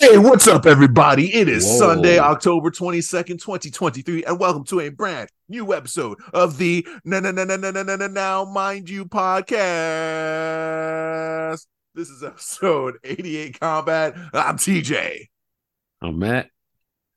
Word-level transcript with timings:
Hey, 0.00 0.18
what's 0.18 0.48
up, 0.48 0.66
everybody? 0.66 1.32
It 1.32 1.48
is 1.48 1.64
Whoa. 1.64 1.78
Sunday, 1.78 2.18
October 2.18 2.72
22nd, 2.72 3.40
2023, 3.40 4.24
and 4.24 4.40
welcome 4.40 4.64
to 4.64 4.80
a 4.80 4.88
brand 4.88 5.28
new 5.48 5.72
episode 5.72 6.18
of 6.32 6.58
the 6.58 6.84
Na 7.04 7.20
Na 7.20 7.30
Na 7.30 7.44
Na 7.44 7.56
Na 7.56 7.70
Na 7.70 7.82
Na 7.82 8.08
Now 8.08 8.44
Mind 8.44 8.90
You 8.90 9.04
podcast. 9.04 9.54
This 11.94 12.08
is 12.08 12.24
episode 12.24 12.96
88 13.04 13.60
Combat. 13.60 14.16
I'm 14.32 14.56
TJ. 14.56 15.28
I'm 16.02 16.18
Matt. 16.18 16.48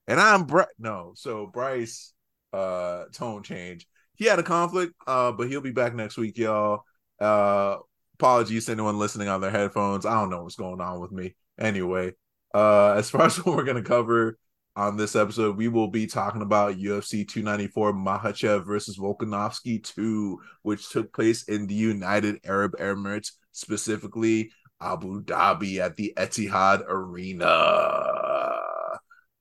And 0.08 0.20
I'm 0.20 0.44
Bryce. 0.44 0.68
No, 0.78 1.14
so 1.16 1.48
Bryce, 1.48 2.14
uh, 2.54 3.06
tone 3.12 3.42
change. 3.42 3.88
He 4.14 4.26
had 4.26 4.38
a 4.38 4.44
conflict, 4.44 4.94
uh, 5.08 5.32
but 5.32 5.48
he'll 5.48 5.62
be 5.62 5.72
back 5.72 5.96
next 5.96 6.16
week, 6.18 6.38
y'all. 6.38 6.84
Uh, 7.20 7.78
apologies 8.20 8.68
to 8.68 8.74
anyone 8.74 9.00
listening 9.00 9.30
on 9.30 9.42
their 9.42 9.50
headphones. 9.50 10.06
I 10.06 10.14
don't 10.14 10.30
know 10.30 10.44
what's 10.44 10.56
going 10.56 10.80
on 10.80 11.00
with 11.00 11.12
me. 11.12 11.36
Anyway, 11.60 12.14
uh, 12.54 12.94
as 12.94 13.10
far 13.10 13.22
as 13.26 13.38
what 13.46 13.56
we're 13.56 13.64
gonna 13.64 13.84
cover 13.84 14.38
on 14.76 14.96
this 14.96 15.16
episode, 15.16 15.58
we 15.58 15.68
will 15.68 15.88
be 15.88 16.06
talking 16.06 16.42
about 16.44 16.78
UFC 16.78 17.28
294 17.28 17.94
Makhachev 17.94 18.66
versus 18.66 18.98
Volkanovski 18.98 19.84
2, 19.84 20.40
which 20.62 20.90
took 20.90 21.12
place 21.14 21.44
in 21.44 21.66
the 21.66 21.74
United 21.74 22.40
Arab 22.46 22.78
Emirates, 22.78 23.32
specifically 23.54 24.52
Abu 24.80 25.24
Dhabi 25.24 25.80
at 25.80 25.96
the 25.96 26.14
Etihad 26.16 26.84
Arena. 26.88 27.46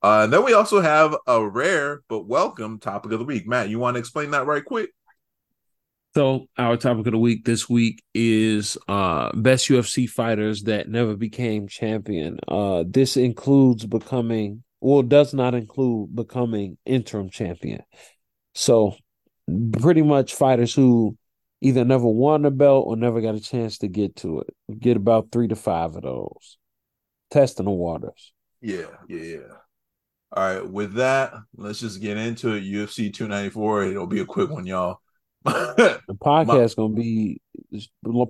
Uh, 0.02 0.22
and 0.22 0.32
then 0.32 0.44
we 0.44 0.54
also 0.54 0.80
have 0.80 1.16
a 1.26 1.46
rare 1.46 2.02
but 2.08 2.26
welcome 2.26 2.78
topic 2.78 3.12
of 3.12 3.18
the 3.18 3.24
week. 3.24 3.46
Matt, 3.46 3.68
you 3.68 3.78
want 3.78 3.96
to 3.96 3.98
explain 3.98 4.30
that 4.30 4.46
right 4.46 4.64
quick? 4.64 4.90
So 6.16 6.46
our 6.56 6.78
topic 6.78 7.08
of 7.08 7.12
the 7.12 7.18
week 7.18 7.44
this 7.44 7.68
week 7.68 8.02
is 8.14 8.78
uh 8.88 9.36
best 9.36 9.68
UFC 9.68 10.08
fighters 10.08 10.62
that 10.62 10.88
never 10.88 11.14
became 11.14 11.68
champion. 11.68 12.38
Uh 12.48 12.84
this 12.88 13.18
includes 13.18 13.84
becoming 13.84 14.62
well 14.80 15.02
does 15.02 15.34
not 15.34 15.52
include 15.52 16.16
becoming 16.16 16.78
interim 16.86 17.28
champion. 17.28 17.82
So 18.54 18.96
pretty 19.78 20.00
much 20.00 20.34
fighters 20.34 20.72
who 20.72 21.18
either 21.60 21.84
never 21.84 22.08
won 22.08 22.40
the 22.40 22.50
belt 22.50 22.86
or 22.86 22.96
never 22.96 23.20
got 23.20 23.34
a 23.34 23.40
chance 23.40 23.76
to 23.78 23.86
get 23.86 24.16
to 24.16 24.40
it. 24.40 24.78
Get 24.80 24.96
about 24.96 25.32
3 25.32 25.48
to 25.48 25.54
5 25.54 25.96
of 25.96 26.02
those. 26.02 26.56
Testing 27.30 27.66
the 27.66 27.72
waters. 27.72 28.32
Yeah, 28.62 28.86
yeah, 29.06 29.22
yeah. 29.22 29.52
All 30.32 30.42
right, 30.54 30.66
with 30.66 30.94
that, 30.94 31.34
let's 31.54 31.80
just 31.80 32.00
get 32.00 32.16
into 32.16 32.54
it. 32.54 32.64
UFC 32.64 33.12
294. 33.12 33.84
It'll 33.84 34.06
be 34.06 34.20
a 34.20 34.24
quick 34.24 34.48
one, 34.48 34.64
y'all. 34.64 35.00
The 35.46 36.14
podcast 36.20 36.76
gonna 36.76 36.94
be 36.94 37.40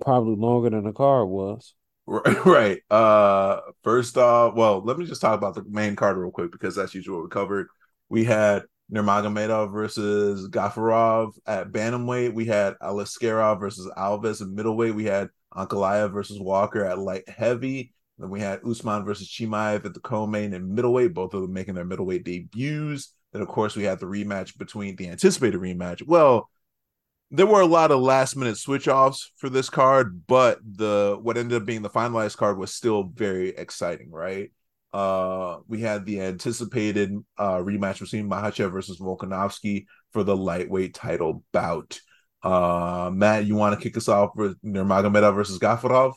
probably 0.01 0.37
longer 0.37 0.71
than 0.71 0.85
the 0.85 0.93
card 0.93 1.29
was. 1.29 1.75
Right, 2.07 2.45
right. 2.47 2.81
Uh 2.91 3.61
first 3.83 4.17
off, 4.17 4.55
well, 4.55 4.81
let 4.83 4.99
me 4.99 5.07
just 5.07 5.21
talk 5.21 5.37
about 5.37 5.55
the 5.55 5.65
main 5.69 5.97
card 5.97 6.17
real 6.17 6.31
quick 6.31 6.53
because 6.53 6.75
that's 6.77 6.95
usually 6.95 7.17
what 7.17 7.25
we 7.25 7.31
covered. 7.31 7.69
We 8.09 8.25
had 8.25 8.65
Nurmagomedov 8.93 9.73
versus 9.73 10.49
Gafarov 10.49 11.33
at 11.47 11.73
bantamweight. 11.73 12.35
We 12.35 12.45
had 12.45 12.75
Aliskerov 12.81 13.59
versus 13.59 13.91
Alves 13.97 14.41
at 14.41 14.49
middleweight. 14.49 14.95
We 14.95 15.05
had 15.05 15.29
Ankalaev 15.55 16.13
versus 16.13 16.39
Walker 16.39 16.85
at 16.85 16.99
light 16.99 17.29
heavy. 17.29 17.93
Then 18.19 18.31
we 18.31 18.41
had 18.41 18.61
Usman 18.65 19.05
versus 19.05 19.29
Chimaev 19.29 19.85
at 19.85 19.93
the 19.93 20.01
co-main 20.01 20.55
and 20.55 20.71
middleweight, 20.71 21.15
both 21.15 21.35
of 21.35 21.43
them 21.43 21.53
making 21.53 21.75
their 21.75 21.85
middleweight 21.85 22.25
debuts. 22.25 23.13
Then, 23.33 23.43
of 23.43 23.49
course, 23.49 23.77
we 23.77 23.83
had 23.83 23.99
the 23.99 24.07
rematch 24.07 24.57
between 24.57 24.97
the 24.97 25.09
anticipated 25.09 25.61
rematch. 25.61 26.07
Well, 26.07 26.49
there 27.31 27.47
were 27.47 27.61
a 27.61 27.67
lot 27.67 27.91
of 27.91 28.01
last 28.01 28.37
minute 28.37 28.57
switch 28.57 28.89
offs 28.89 29.33
for 29.37 29.49
this 29.49 29.69
card, 29.69 30.27
but 30.27 30.59
the 30.65 31.19
what 31.21 31.37
ended 31.37 31.61
up 31.61 31.67
being 31.67 31.83
the 31.83 31.91
finalized 31.91 32.37
card 32.37 32.59
was 32.59 32.73
still 32.73 33.05
very 33.05 33.49
exciting, 33.51 34.11
right? 34.11 34.53
Uh, 34.93 35.59
we 35.67 35.81
had 35.81 36.07
the 36.07 36.21
anticipated 36.21 37.13
uh, 37.37 37.59
rematch 37.59 38.01
between 38.01 38.31
Makhachev 38.31 38.73
versus 38.73 38.99
Volkanovski 39.01 39.87
for 40.13 40.23
the 40.23 40.37
lightweight 40.37 40.95
title 40.95 41.43
bout. 41.53 42.01
Uh, 42.43 43.11
Matt, 43.13 43.45
you 43.45 43.57
want 43.57 43.79
to 43.79 43.83
kick 43.83 43.97
us 43.97 44.09
off 44.09 44.31
with 44.37 44.61
Nurmagomedov 44.63 45.35
versus 45.35 45.59
Gafarov? 45.59 46.13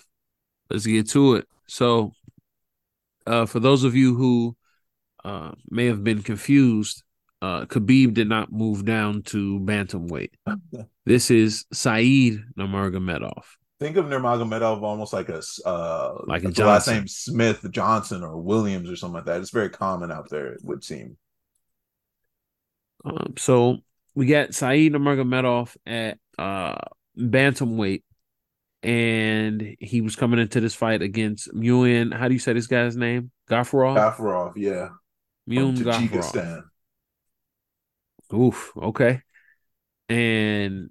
Let's 0.69 0.85
get 0.85 1.09
to 1.09 1.35
it. 1.35 1.47
So, 1.67 2.13
uh, 3.25 3.47
for 3.47 3.59
those 3.59 3.83
of 3.83 3.95
you 3.95 4.15
who 4.15 4.55
uh, 5.25 5.51
may 5.69 5.87
have 5.87 6.03
been 6.03 6.21
confused, 6.21 7.03
uh, 7.41 7.65
Khabib 7.65 8.13
did 8.13 8.27
not 8.27 8.51
move 8.51 8.85
down 8.85 9.23
to 9.23 9.59
bantamweight. 9.59 10.31
this 11.05 11.31
is 11.31 11.65
Saeed 11.71 12.41
Nurmagomedov. 12.57 13.43
Think 13.79 13.95
of 13.95 14.05
Nurmagomedov 14.05 14.81
almost 14.81 15.13
like 15.13 15.29
a 15.29 15.41
uh, 15.65 16.21
Like 16.25 16.43
a 16.43 16.49
last 16.49 16.87
name 16.87 17.07
Smith 17.07 17.65
Johnson 17.71 18.23
or 18.23 18.37
Williams 18.37 18.89
or 18.89 18.97
something 18.97 19.15
like 19.15 19.25
that. 19.25 19.39
It's 19.39 19.51
very 19.51 19.69
common 19.69 20.11
out 20.11 20.29
there. 20.29 20.47
It 20.47 20.59
would 20.63 20.83
seem. 20.83 21.17
Um, 23.05 23.35
so 23.37 23.77
we 24.15 24.25
got 24.25 24.53
Saeed 24.53 24.91
Nurmagomedov 24.91 25.77
at 25.87 26.17
uh, 26.37 26.75
bantamweight, 27.17 28.03
and 28.83 29.77
he 29.79 30.01
was 30.01 30.17
coming 30.17 30.41
into 30.41 30.59
this 30.59 30.75
fight 30.75 31.01
against 31.01 31.53
Muin. 31.53 32.11
How 32.11 32.27
do 32.27 32.33
you 32.33 32.39
say 32.39 32.51
this 32.51 32.67
guy's 32.67 32.97
name? 32.97 33.31
Gafarov. 33.49 33.95
Gafarov, 33.95 34.53
yeah, 34.57 34.89
Muin 35.47 35.77
Gafarov. 35.77 36.63
Oof. 38.33 38.71
Okay. 38.77 39.21
And 40.07 40.89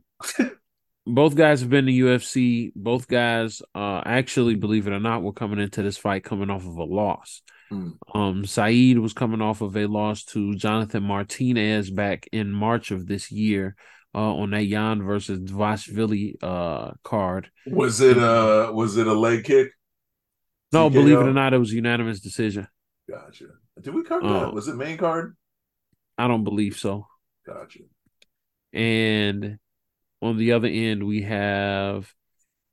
both 1.07 1.35
guys 1.35 1.61
have 1.61 1.71
been 1.71 1.87
to 1.87 1.93
UFC. 1.93 2.73
Both 2.75 3.09
guys, 3.09 3.63
uh, 3.75 4.03
actually, 4.05 4.55
believe 4.55 4.87
it 4.87 4.93
or 4.93 5.01
not, 5.01 5.23
were 5.23 5.33
coming 5.33 5.59
into 5.59 5.83
this 5.83 5.97
fight 5.99 6.25
coming 6.25 6.51
off 6.51 6.67
of 6.67 6.77
a 6.77 6.85
loss. 6.85 7.43
Hmm. 7.69 7.91
Um, 8.15 8.45
Saeed 8.47 8.99
was 8.99 9.13
coming 9.13 9.43
off 9.43 9.61
of 9.61 9.77
a 9.77 9.87
loss 9.87 10.25
to 10.27 10.55
Jonathan 10.55 11.03
Martinez 11.03 11.91
back 11.91 12.29
in 12.33 12.51
March 12.51 12.91
of 12.91 13.07
this 13.07 13.31
year, 13.31 13.77
uh, 14.15 14.19
on 14.37 14.51
that 14.53 14.65
Yan 14.65 15.03
versus 15.03 15.39
Dvalishvili 15.41 16.37
uh 16.43 16.93
card. 17.05 17.51
Was 17.67 18.01
it 18.01 18.17
uh 18.19 18.71
was 18.73 18.97
it 18.97 19.07
a 19.07 19.13
leg 19.13 19.45
kick? 19.45 19.73
No, 20.73 20.89
TKO? 20.89 20.93
believe 20.93 21.19
it 21.19 21.27
or 21.27 21.33
not, 21.35 21.53
it 21.53 21.59
was 21.59 21.73
a 21.73 21.75
unanimous 21.77 22.21
decision. 22.21 22.67
Gotcha. 23.09 23.45
Did 23.81 23.95
we 23.95 24.03
cover 24.03 24.27
Oh. 24.27 24.41
that? 24.41 24.55
Was 24.55 24.69
it 24.69 24.77
main 24.77 24.97
card? 24.97 25.37
I 26.17 26.27
don't 26.27 26.45
believe 26.45 26.77
so. 26.79 27.07
Gotcha. 27.49 27.81
And 28.73 29.59
on 30.21 30.37
the 30.37 30.53
other 30.53 30.69
end, 30.69 31.07
we 31.07 31.23
have 31.23 32.13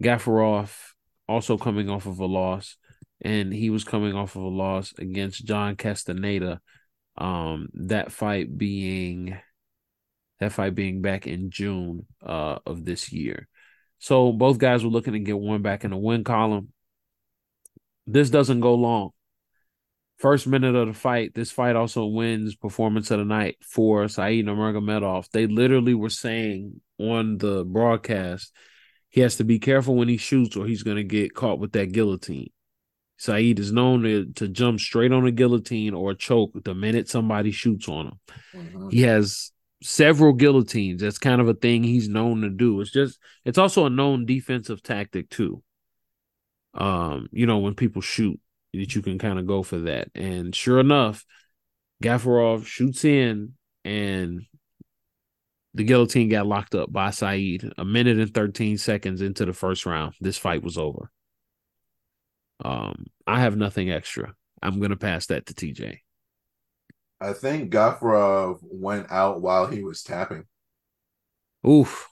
Gafarov 0.04 0.76
also 1.28 1.58
coming 1.58 1.90
off 1.90 2.06
of 2.06 2.20
a 2.20 2.26
loss, 2.26 2.76
and 3.22 3.54
he 3.54 3.70
was 3.70 3.84
coming 3.86 4.14
off 4.14 4.36
of 4.36 4.42
a 4.42 4.48
loss 4.48 4.94
against 4.98 5.46
John 5.46 5.76
Castaneda. 5.76 6.60
Um, 7.18 7.70
that 7.74 8.12
fight 8.12 8.58
being 8.58 9.38
that 10.42 10.52
fight 10.52 10.76
being 10.76 11.02
back 11.02 11.28
in 11.28 11.50
June 11.50 12.06
uh 12.22 12.60
of 12.66 12.84
this 12.84 13.14
year. 13.14 13.48
So 14.00 14.34
both 14.34 14.58
guys 14.58 14.84
were 14.84 14.90
looking 14.90 15.14
to 15.14 15.20
get 15.20 15.40
one 15.40 15.62
back 15.62 15.86
in 15.86 15.92
the 15.92 15.98
win 15.98 16.26
column. 16.26 16.74
This 18.06 18.30
doesn't 18.30 18.60
go 18.60 18.76
long. 18.76 19.12
First 20.18 20.48
minute 20.48 20.76
of 20.76 20.88
the 20.88 20.94
fight, 20.94 21.34
this 21.34 21.52
fight 21.52 21.76
also 21.76 22.06
wins 22.06 22.56
performance 22.56 23.12
of 23.12 23.20
the 23.20 23.26
night 23.26 23.58
for 23.62 24.08
Saeed 24.08 24.46
Nurmagomedov. 24.46 25.30
They 25.32 25.46
literally 25.46 25.94
were 25.94 26.10
saying 26.10 26.80
on 26.98 27.38
the 27.38 27.66
broadcast, 27.66 28.54
he 29.10 29.22
has 29.22 29.38
to 29.38 29.44
be 29.44 29.60
careful 29.60 29.96
when 29.96 30.08
he 30.08 30.18
shoots 30.18 30.56
or 30.56 30.66
he's 30.66 30.84
going 30.84 30.98
to 30.98 31.04
get 31.04 31.34
caught 31.36 31.60
with 31.60 31.74
that 31.74 31.92
guillotine. 31.92 32.50
Saeed 33.18 33.60
is 33.60 33.72
known 33.72 34.04
to, 34.04 34.26
to 34.36 34.48
jump 34.48 34.80
straight 34.80 35.12
on 35.12 35.26
a 35.26 35.32
guillotine 35.32 35.94
or 35.94 36.14
choke 36.14 36.52
the 36.64 36.74
minute 36.74 37.10
somebody 37.10 37.52
shoots 37.52 37.88
on 37.88 38.08
him. 38.08 38.20
Mhm. 38.54 38.92
He 38.92 39.02
has 39.02 39.52
several 39.82 40.34
guillotines. 40.34 41.02
That's 41.02 41.18
kind 41.18 41.42
of 41.42 41.48
a 41.48 41.54
thing 41.54 41.84
he's 41.84 42.10
known 42.10 42.42
to 42.42 42.50
do. 42.50 42.82
It's 42.82 42.92
just 42.92 43.20
it's 43.44 43.58
also 43.58 43.86
a 43.86 43.90
known 43.90 44.26
defensive 44.26 44.82
tactic 44.82 45.30
too. 45.30 45.62
Um, 46.74 47.28
you 47.32 47.46
know, 47.46 47.60
when 47.60 47.74
people 47.74 48.02
shoot, 48.02 48.40
that 48.80 48.96
you 48.96 49.02
can 49.02 49.18
kind 49.18 49.40
of 49.40 49.48
go 49.48 49.64
for 49.64 49.78
that. 49.80 50.10
And 50.16 50.56
sure 50.56 50.80
enough, 50.80 51.26
Gafarov 52.04 52.66
shoots 52.66 53.06
in 53.06 53.54
and 53.84 54.46
the 55.74 55.84
guillotine 55.84 56.30
got 56.30 56.48
locked 56.48 56.74
up 56.74 56.92
by 56.92 57.10
Saeed 57.10 57.70
a 57.78 57.86
minute 57.86 58.18
and 58.18 58.34
13 58.34 58.78
seconds 58.78 59.22
into 59.22 59.46
the 59.46 59.54
first 59.54 59.86
round. 59.86 60.16
This 60.22 60.38
fight 60.38 60.64
was 60.64 60.78
over. 60.78 61.12
Um, 62.64 63.08
I 63.28 63.42
have 63.42 63.58
nothing 63.58 63.92
extra. 63.92 64.34
I'm 64.62 64.80
gonna 64.80 64.96
pass 64.96 65.28
that 65.28 65.46
to 65.48 65.54
TJ. 65.54 66.00
I 67.20 67.34
think 67.34 67.72
Gafarov 67.72 68.60
went 68.62 69.12
out 69.12 69.42
while 69.42 69.68
he 69.68 69.84
was 69.84 70.04
tapping. 70.04 70.46
Oof. 71.68 72.10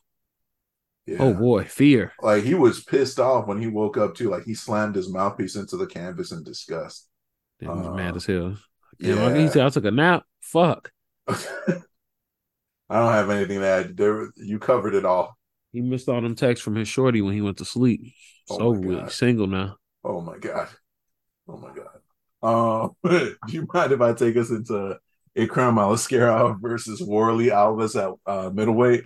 Yeah. 1.06 1.18
Oh 1.20 1.34
boy, 1.34 1.66
fear. 1.66 2.14
Like 2.22 2.44
he 2.44 2.54
was 2.54 2.84
pissed 2.84 3.20
off 3.20 3.48
when 3.48 3.60
he 3.62 3.68
woke 3.68 3.98
up 3.98 4.16
too. 4.16 4.30
Like 4.30 4.44
he 4.46 4.54
slammed 4.54 4.96
his 4.96 5.12
mouthpiece 5.12 5.56
into 5.56 5.78
the 5.78 5.86
canvas 5.88 6.32
in 6.32 6.44
disgust. 6.44 7.10
He 7.60 7.68
was 7.68 7.86
Uh, 7.86 7.94
mad 7.94 8.16
as 8.16 8.26
hell. 8.26 8.56
Yeah, 9.00 9.16
like 9.16 9.36
he 9.36 9.48
said, 9.48 9.66
I 9.66 9.70
took 9.70 9.86
a 9.86 9.92
nap. 9.92 10.24
Fuck. 10.42 10.92
I 11.28 13.00
don't 13.00 13.14
have 13.14 13.30
anything 13.30 13.60
to 13.60 13.66
add. 13.66 13.98
There, 13.98 14.30
you 14.36 14.60
covered 14.60 14.94
it 14.96 15.06
all. 15.06 15.36
He 15.72 15.82
missed 15.82 16.08
all 16.08 16.22
them 16.22 16.36
texts 16.36 16.64
from 16.64 16.76
his 16.76 16.88
shorty 16.88 17.22
when 17.22 17.34
he 17.34 17.42
went 17.42 17.58
to 17.58 17.66
sleep. 17.66 18.02
It's 18.04 18.52
Oh 18.52 18.68
over 18.68 18.80
with. 18.80 19.04
He's 19.04 19.14
single 19.16 19.48
now. 19.48 19.78
Oh 20.04 20.22
my 20.22 20.38
god. 20.38 20.68
Oh 21.48 21.58
my 21.58 21.74
god. 21.74 22.00
Um, 22.44 22.96
do 23.48 23.54
you 23.54 23.68
mind 23.74 23.92
if 23.92 24.02
I 24.02 24.14
take 24.14 24.38
us 24.38 24.50
into 24.50 25.00
Ikram 25.38 25.76
Aliskerov 25.76 26.62
versus 26.62 27.02
Warlley 27.02 27.52
Alves 27.52 27.96
at 27.96 28.14
uh, 28.32 28.50
middleweight? 28.52 29.06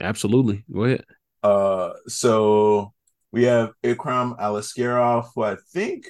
Absolutely. 0.00 0.64
Go 0.72 0.84
ahead. 0.84 1.04
Uh, 1.48 1.94
so 2.06 2.92
we 3.32 3.44
have 3.44 3.72
Ikram 3.82 4.38
Aliskerov, 4.38 5.30
who 5.34 5.44
I 5.44 5.56
think 5.72 6.06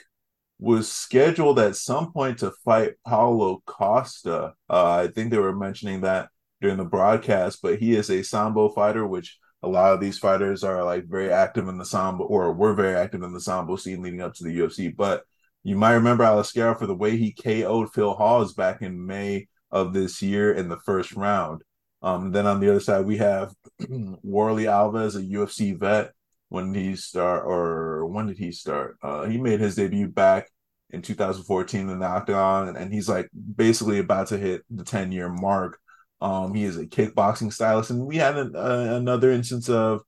was 0.58 0.90
scheduled 0.90 1.61
at 1.61 1.76
some 1.76 2.12
point 2.12 2.38
to 2.38 2.50
fight 2.64 2.94
Paulo 3.06 3.62
Costa. 3.64 4.55
Uh, 4.69 4.94
I 5.05 5.06
think 5.06 5.31
they 5.31 5.38
were 5.38 5.55
mentioning 5.55 6.00
that 6.00 6.29
during 6.61 6.76
the 6.76 6.85
broadcast, 6.85 7.61
but 7.62 7.79
he 7.79 7.94
is 7.94 8.11
a 8.11 8.25
sambo 8.25 8.69
fighter, 8.69 9.06
which 9.06 9.38
a 9.62 9.69
lot 9.69 9.93
of 9.93 10.00
these 10.00 10.19
fighters 10.19 10.64
are 10.64 10.82
like 10.82 11.05
very 11.05 11.31
active 11.31 11.69
in 11.69 11.79
the 11.79 11.85
sambo 11.85 12.25
or 12.25 12.52
were 12.52 12.75
very 12.75 12.96
active 12.96 13.23
in 13.23 13.32
the 13.32 13.40
sambo 13.40 13.76
scene 13.76 14.02
leading 14.02 14.20
up 14.20 14.35
to 14.35 14.44
the 14.44 14.58
UFC. 14.58 14.94
But 14.94 15.23
you 15.62 15.76
might 15.76 15.94
remember 15.94 16.25
Aliskerov 16.25 16.81
for 16.81 16.88
the 16.88 16.96
way 16.96 17.17
he 17.17 17.32
KO'd 17.32 17.93
Phil 17.93 18.14
Hawes 18.14 18.55
back 18.55 18.82
in 18.82 19.06
May 19.06 19.46
of 19.70 19.93
this 19.93 20.20
year 20.20 20.52
in 20.52 20.69
the 20.69 20.81
first 20.81 21.12
round. 21.12 21.62
Um, 22.02 22.30
then 22.30 22.46
on 22.46 22.60
the 22.60 22.70
other 22.70 22.80
side, 22.80 23.06
we 23.06 23.18
have 23.18 23.52
Warlley 23.80 24.66
Alves, 24.66 25.16
a 25.16 25.20
UFC 25.20 25.78
vet. 25.78 26.12
When 26.50 26.72
he 26.72 26.96
start, 26.96 27.44
or 27.44 28.06
when 28.06 28.26
did 28.26 28.38
he 28.38 28.52
start? 28.52 28.96
Uh, 29.02 29.26
he 29.26 29.36
made 29.36 29.60
his 29.60 29.74
debut 29.74 30.08
back 30.08 30.48
in 30.90 31.02
2014 31.02 31.90
in 31.90 31.98
the 31.98 32.06
Octagon, 32.06 32.68
and, 32.68 32.76
and 32.76 32.92
he's 32.92 33.06
like 33.06 33.28
basically 33.56 33.98
about 33.98 34.28
to 34.28 34.38
hit 34.38 34.62
the 34.70 34.84
10 34.84 35.12
year 35.12 35.28
mark. 35.28 35.78
Um, 36.20 36.54
he 36.54 36.64
is 36.64 36.78
a 36.78 36.86
kickboxing 36.86 37.52
stylist, 37.52 37.90
and 37.90 38.06
we 38.06 38.16
had 38.16 38.38
an, 38.38 38.56
uh, 38.56 38.96
another 38.96 39.30
instance 39.30 39.68
of 39.68 40.00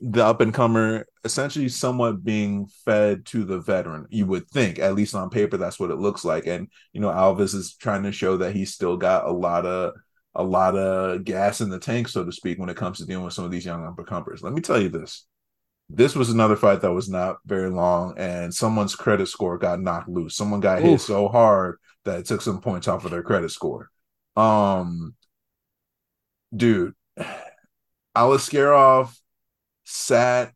the 0.00 0.22
up 0.24 0.42
and 0.42 0.52
comer 0.52 1.06
essentially 1.24 1.68
somewhat 1.70 2.22
being 2.22 2.66
fed 2.84 3.24
to 3.26 3.44
the 3.44 3.58
veteran. 3.58 4.06
You 4.10 4.26
would 4.26 4.48
think, 4.50 4.78
at 4.78 4.94
least 4.94 5.14
on 5.14 5.30
paper, 5.30 5.56
that's 5.56 5.80
what 5.80 5.90
it 5.90 5.96
looks 5.96 6.24
like. 6.24 6.46
And 6.46 6.68
you 6.92 7.00
know, 7.00 7.08
Alves 7.08 7.54
is 7.54 7.74
trying 7.74 8.02
to 8.02 8.12
show 8.12 8.36
that 8.38 8.54
he's 8.54 8.74
still 8.74 8.96
got 8.96 9.26
a 9.26 9.32
lot 9.32 9.64
of 9.64 9.94
a 10.36 10.44
lot 10.44 10.76
of 10.76 11.24
gas 11.24 11.60
in 11.60 11.70
the 11.70 11.78
tank, 11.78 12.08
so 12.08 12.24
to 12.24 12.30
speak, 12.30 12.58
when 12.58 12.68
it 12.68 12.76
comes 12.76 12.98
to 12.98 13.06
dealing 13.06 13.24
with 13.24 13.34
some 13.34 13.44
of 13.44 13.50
these 13.50 13.64
young 13.64 13.84
up 13.84 13.98
and 13.98 14.06
comers. 14.06 14.42
Let 14.42 14.52
me 14.52 14.60
tell 14.60 14.80
you 14.80 14.90
this: 14.90 15.26
this 15.88 16.14
was 16.14 16.30
another 16.30 16.56
fight 16.56 16.82
that 16.82 16.92
was 16.92 17.08
not 17.08 17.38
very 17.46 17.70
long, 17.70 18.14
and 18.18 18.54
someone's 18.54 18.94
credit 18.94 19.26
score 19.26 19.58
got 19.58 19.80
knocked 19.80 20.08
loose. 20.08 20.36
Someone 20.36 20.60
got 20.60 20.78
Oof. 20.78 20.84
hit 20.84 21.00
so 21.00 21.28
hard 21.28 21.78
that 22.04 22.20
it 22.20 22.26
took 22.26 22.42
some 22.42 22.60
points 22.60 22.86
off 22.86 23.04
of 23.04 23.10
their 23.10 23.22
credit 23.22 23.50
score. 23.50 23.90
Um, 24.36 25.14
dude, 26.54 26.94
Aliskerov 28.16 29.16
sat 29.84 30.52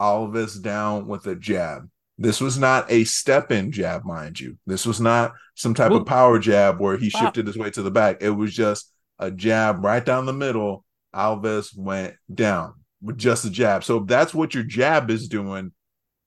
Alves 0.00 0.60
down 0.60 1.06
with 1.06 1.26
a 1.26 1.36
jab. 1.36 1.88
This 2.22 2.40
was 2.40 2.56
not 2.56 2.88
a 2.88 3.02
step 3.02 3.50
in 3.50 3.72
jab, 3.72 4.04
mind 4.04 4.38
you. 4.38 4.56
This 4.64 4.86
was 4.86 5.00
not 5.00 5.32
some 5.56 5.74
type 5.74 5.90
of 5.90 6.06
power 6.06 6.38
jab 6.38 6.78
where 6.78 6.96
he 6.96 7.10
shifted 7.10 7.48
his 7.48 7.58
way 7.58 7.68
to 7.70 7.82
the 7.82 7.90
back. 7.90 8.18
It 8.20 8.30
was 8.30 8.54
just 8.54 8.92
a 9.18 9.28
jab 9.28 9.84
right 9.84 10.04
down 10.04 10.26
the 10.26 10.32
middle. 10.32 10.84
Alves 11.12 11.76
went 11.76 12.14
down 12.32 12.74
with 13.00 13.18
just 13.18 13.44
a 13.44 13.50
jab. 13.50 13.82
So 13.82 13.98
if 13.98 14.06
that's 14.06 14.32
what 14.32 14.54
your 14.54 14.62
jab 14.62 15.10
is 15.10 15.26
doing, 15.26 15.72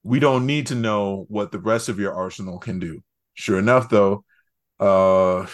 we 0.03 0.19
don't 0.19 0.45
need 0.45 0.67
to 0.67 0.75
know 0.75 1.27
what 1.29 1.53
the 1.53 1.59
rest 1.59 1.87
of 1.87 1.97
your 1.97 2.13
arsenal 2.13 2.59
can 2.59 2.77
do. 2.77 3.01
Sure 3.33 3.57
enough, 3.57 3.87
though, 3.87 4.25
uh 4.81 5.47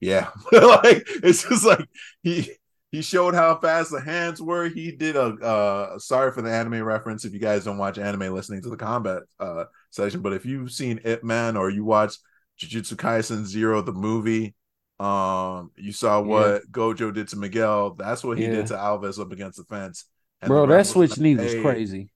yeah, 0.00 0.28
like 0.52 1.04
it's 1.22 1.48
just 1.48 1.64
like 1.64 1.88
he 2.22 2.50
he 2.94 3.02
showed 3.02 3.34
how 3.34 3.56
fast 3.58 3.90
the 3.90 4.00
hands 4.00 4.40
were. 4.40 4.68
He 4.68 4.92
did 4.92 5.16
a 5.16 5.24
uh 5.24 5.98
sorry 5.98 6.30
for 6.30 6.42
the 6.42 6.52
anime 6.52 6.80
reference 6.84 7.24
if 7.24 7.32
you 7.32 7.40
guys 7.40 7.64
don't 7.64 7.76
watch 7.76 7.98
anime 7.98 8.32
listening 8.32 8.62
to 8.62 8.70
the 8.70 8.76
combat 8.76 9.24
uh 9.40 9.64
session, 9.90 10.20
but 10.20 10.32
if 10.32 10.46
you've 10.46 10.70
seen 10.70 11.00
Ip 11.04 11.24
Man 11.24 11.56
or 11.56 11.70
you 11.70 11.84
watch 11.84 12.14
Jujutsu 12.60 12.94
Kaisen 12.94 13.46
Zero 13.46 13.82
the 13.82 13.90
movie, 13.90 14.54
um 15.00 15.72
you 15.76 15.90
saw 15.90 16.20
what 16.20 16.46
yeah. 16.46 16.58
Gojo 16.70 17.12
did 17.12 17.26
to 17.28 17.36
Miguel. 17.36 17.94
That's 17.94 18.22
what 18.22 18.38
he 18.38 18.44
yeah. 18.44 18.52
did 18.52 18.66
to 18.68 18.74
Alves 18.74 19.20
up 19.20 19.32
against 19.32 19.58
the 19.58 19.64
fence. 19.64 20.04
And 20.40 20.48
Bro, 20.48 20.68
that 20.68 20.86
switch 20.86 21.18
knee 21.18 21.34
was 21.34 21.52
crazy. 21.56 22.10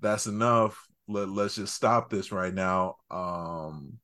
That's 0.00 0.26
enough. 0.26 0.84
Let, 1.06 1.28
let's 1.28 1.54
just 1.54 1.74
stop 1.74 2.10
this 2.10 2.32
right 2.32 2.52
now. 2.52 2.96
Um 3.08 4.00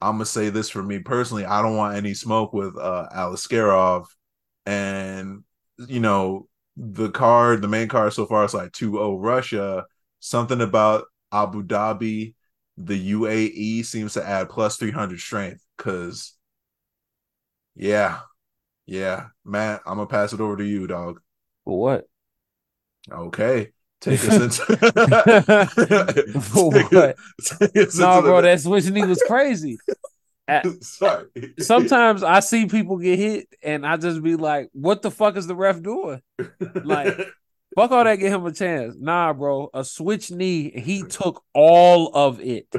I'm 0.00 0.14
gonna 0.14 0.26
say 0.26 0.48
this 0.50 0.70
for 0.70 0.82
me 0.82 1.00
personally. 1.00 1.44
I 1.44 1.60
don't 1.60 1.76
want 1.76 1.96
any 1.96 2.14
smoke 2.14 2.52
with 2.52 2.78
uh 2.78 3.08
Aliskerov 3.12 4.06
and 4.64 5.42
you 5.78 6.00
know, 6.00 6.48
the 6.76 7.10
card, 7.10 7.62
the 7.62 7.68
main 7.68 7.88
card 7.88 8.12
so 8.12 8.26
far 8.26 8.44
is 8.44 8.54
like 8.54 8.72
2-0 8.72 9.18
Russia. 9.20 9.86
Something 10.20 10.60
about 10.60 11.04
Abu 11.32 11.62
Dhabi, 11.62 12.34
the 12.76 13.12
UAE 13.12 13.84
seems 13.84 14.14
to 14.14 14.24
add 14.26 14.48
plus 14.48 14.76
300 14.76 15.20
strength 15.20 15.64
because 15.76 16.34
yeah. 17.74 18.20
Yeah. 18.86 19.28
Matt, 19.44 19.82
I'm 19.86 19.96
gonna 19.96 20.06
pass 20.06 20.32
it 20.32 20.40
over 20.40 20.56
to 20.56 20.64
you, 20.64 20.86
dog. 20.86 21.20
For 21.64 21.80
what? 21.80 22.06
Okay. 23.10 23.72
Take 24.00 24.20
us 24.24 24.60
into 24.68 24.76
For 26.40 26.70
what? 26.90 27.16
no, 27.94 28.22
bro, 28.22 28.42
that 28.42 28.60
switching 28.60 28.94
knee 28.94 29.04
was 29.04 29.22
crazy. 29.22 29.78
Sorry. 30.80 31.26
Sometimes 31.58 32.22
I 32.22 32.40
see 32.40 32.66
people 32.66 32.98
get 32.98 33.18
hit 33.18 33.48
and 33.62 33.86
I 33.86 33.96
just 33.96 34.22
be 34.22 34.36
like, 34.36 34.68
what 34.72 35.02
the 35.02 35.10
fuck 35.10 35.36
is 35.36 35.46
the 35.46 35.54
ref 35.54 35.82
doing? 35.82 36.20
Like, 36.84 37.16
fuck 37.76 37.90
all 37.90 38.04
that, 38.04 38.16
give 38.16 38.32
him 38.32 38.46
a 38.46 38.52
chance. 38.52 38.96
Nah, 38.98 39.32
bro. 39.32 39.70
A 39.72 39.84
switch 39.84 40.30
knee, 40.30 40.70
he 40.70 41.02
took 41.02 41.42
all 41.54 42.14
of 42.14 42.40
it. 42.40 42.72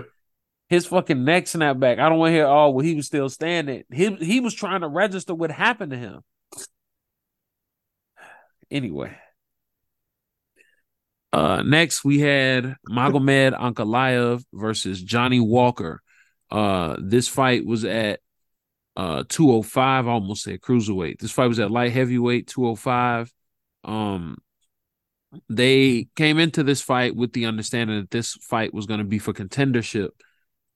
His 0.69 0.85
fucking 0.85 1.23
neck 1.23 1.47
snapped 1.47 1.79
back. 1.79 1.99
I 1.99 2.09
don't 2.09 2.17
want 2.17 2.29
to 2.29 2.33
hear, 2.33 2.47
oh, 2.47 2.71
well, 2.71 2.85
he 2.85 2.95
was 2.95 3.05
still 3.05 3.29
standing. 3.29 3.83
He, 3.91 4.15
he 4.15 4.39
was 4.39 4.53
trying 4.53 4.81
to 4.81 4.87
register 4.87 5.35
what 5.35 5.51
happened 5.51 5.91
to 5.91 5.97
him. 5.97 6.21
Anyway. 8.71 9.15
Uh, 11.31 11.63
next, 11.63 12.03
we 12.03 12.19
had 12.19 12.75
Magomed 12.89 13.59
Ankalaev 13.59 14.43
versus 14.53 15.01
Johnny 15.01 15.39
Walker. 15.39 16.01
Uh, 16.53 16.95
this 16.99 17.27
fight 17.27 17.65
was 17.65 17.83
at 17.83 18.19
uh 18.95 19.23
205. 19.27 20.07
I 20.07 20.11
almost 20.11 20.43
said 20.43 20.61
cruiserweight. 20.61 21.19
This 21.19 21.31
fight 21.31 21.47
was 21.47 21.59
at 21.59 21.71
light 21.71 21.91
heavyweight 21.91 22.47
205. 22.47 23.33
Um, 23.83 24.37
they 25.49 26.07
came 26.15 26.37
into 26.37 26.61
this 26.63 26.79
fight 26.79 27.15
with 27.15 27.33
the 27.33 27.47
understanding 27.47 27.99
that 27.99 28.11
this 28.11 28.33
fight 28.33 28.71
was 28.71 28.85
going 28.85 28.99
to 28.99 29.03
be 29.03 29.17
for 29.17 29.33
contendership. 29.33 30.09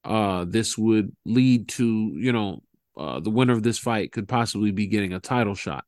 Uh, 0.04 0.46
this 0.48 0.78
would 0.78 1.16
lead 1.25 1.68
to 1.70 2.12
you 2.16 2.32
know 2.32 2.63
uh, 2.98 3.20
the 3.20 3.30
winner 3.30 3.54
of 3.54 3.62
this 3.62 3.78
fight 3.78 4.12
could 4.12 4.28
possibly 4.28 4.72
be 4.72 4.88
getting 4.88 5.13
a 5.13 5.20
title 5.20 5.54
shot. 5.56 5.86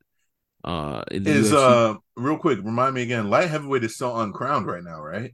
Uh, 0.63 1.03
is 1.09 1.51
UFC. 1.51 1.53
uh 1.53 1.97
real 2.15 2.37
quick, 2.37 2.59
remind 2.59 2.93
me 2.93 3.01
again, 3.01 3.29
light 3.31 3.49
heavyweight 3.49 3.83
is 3.83 3.95
still 3.95 4.19
uncrowned 4.19 4.67
right 4.67 4.83
now, 4.83 5.01
right? 5.01 5.33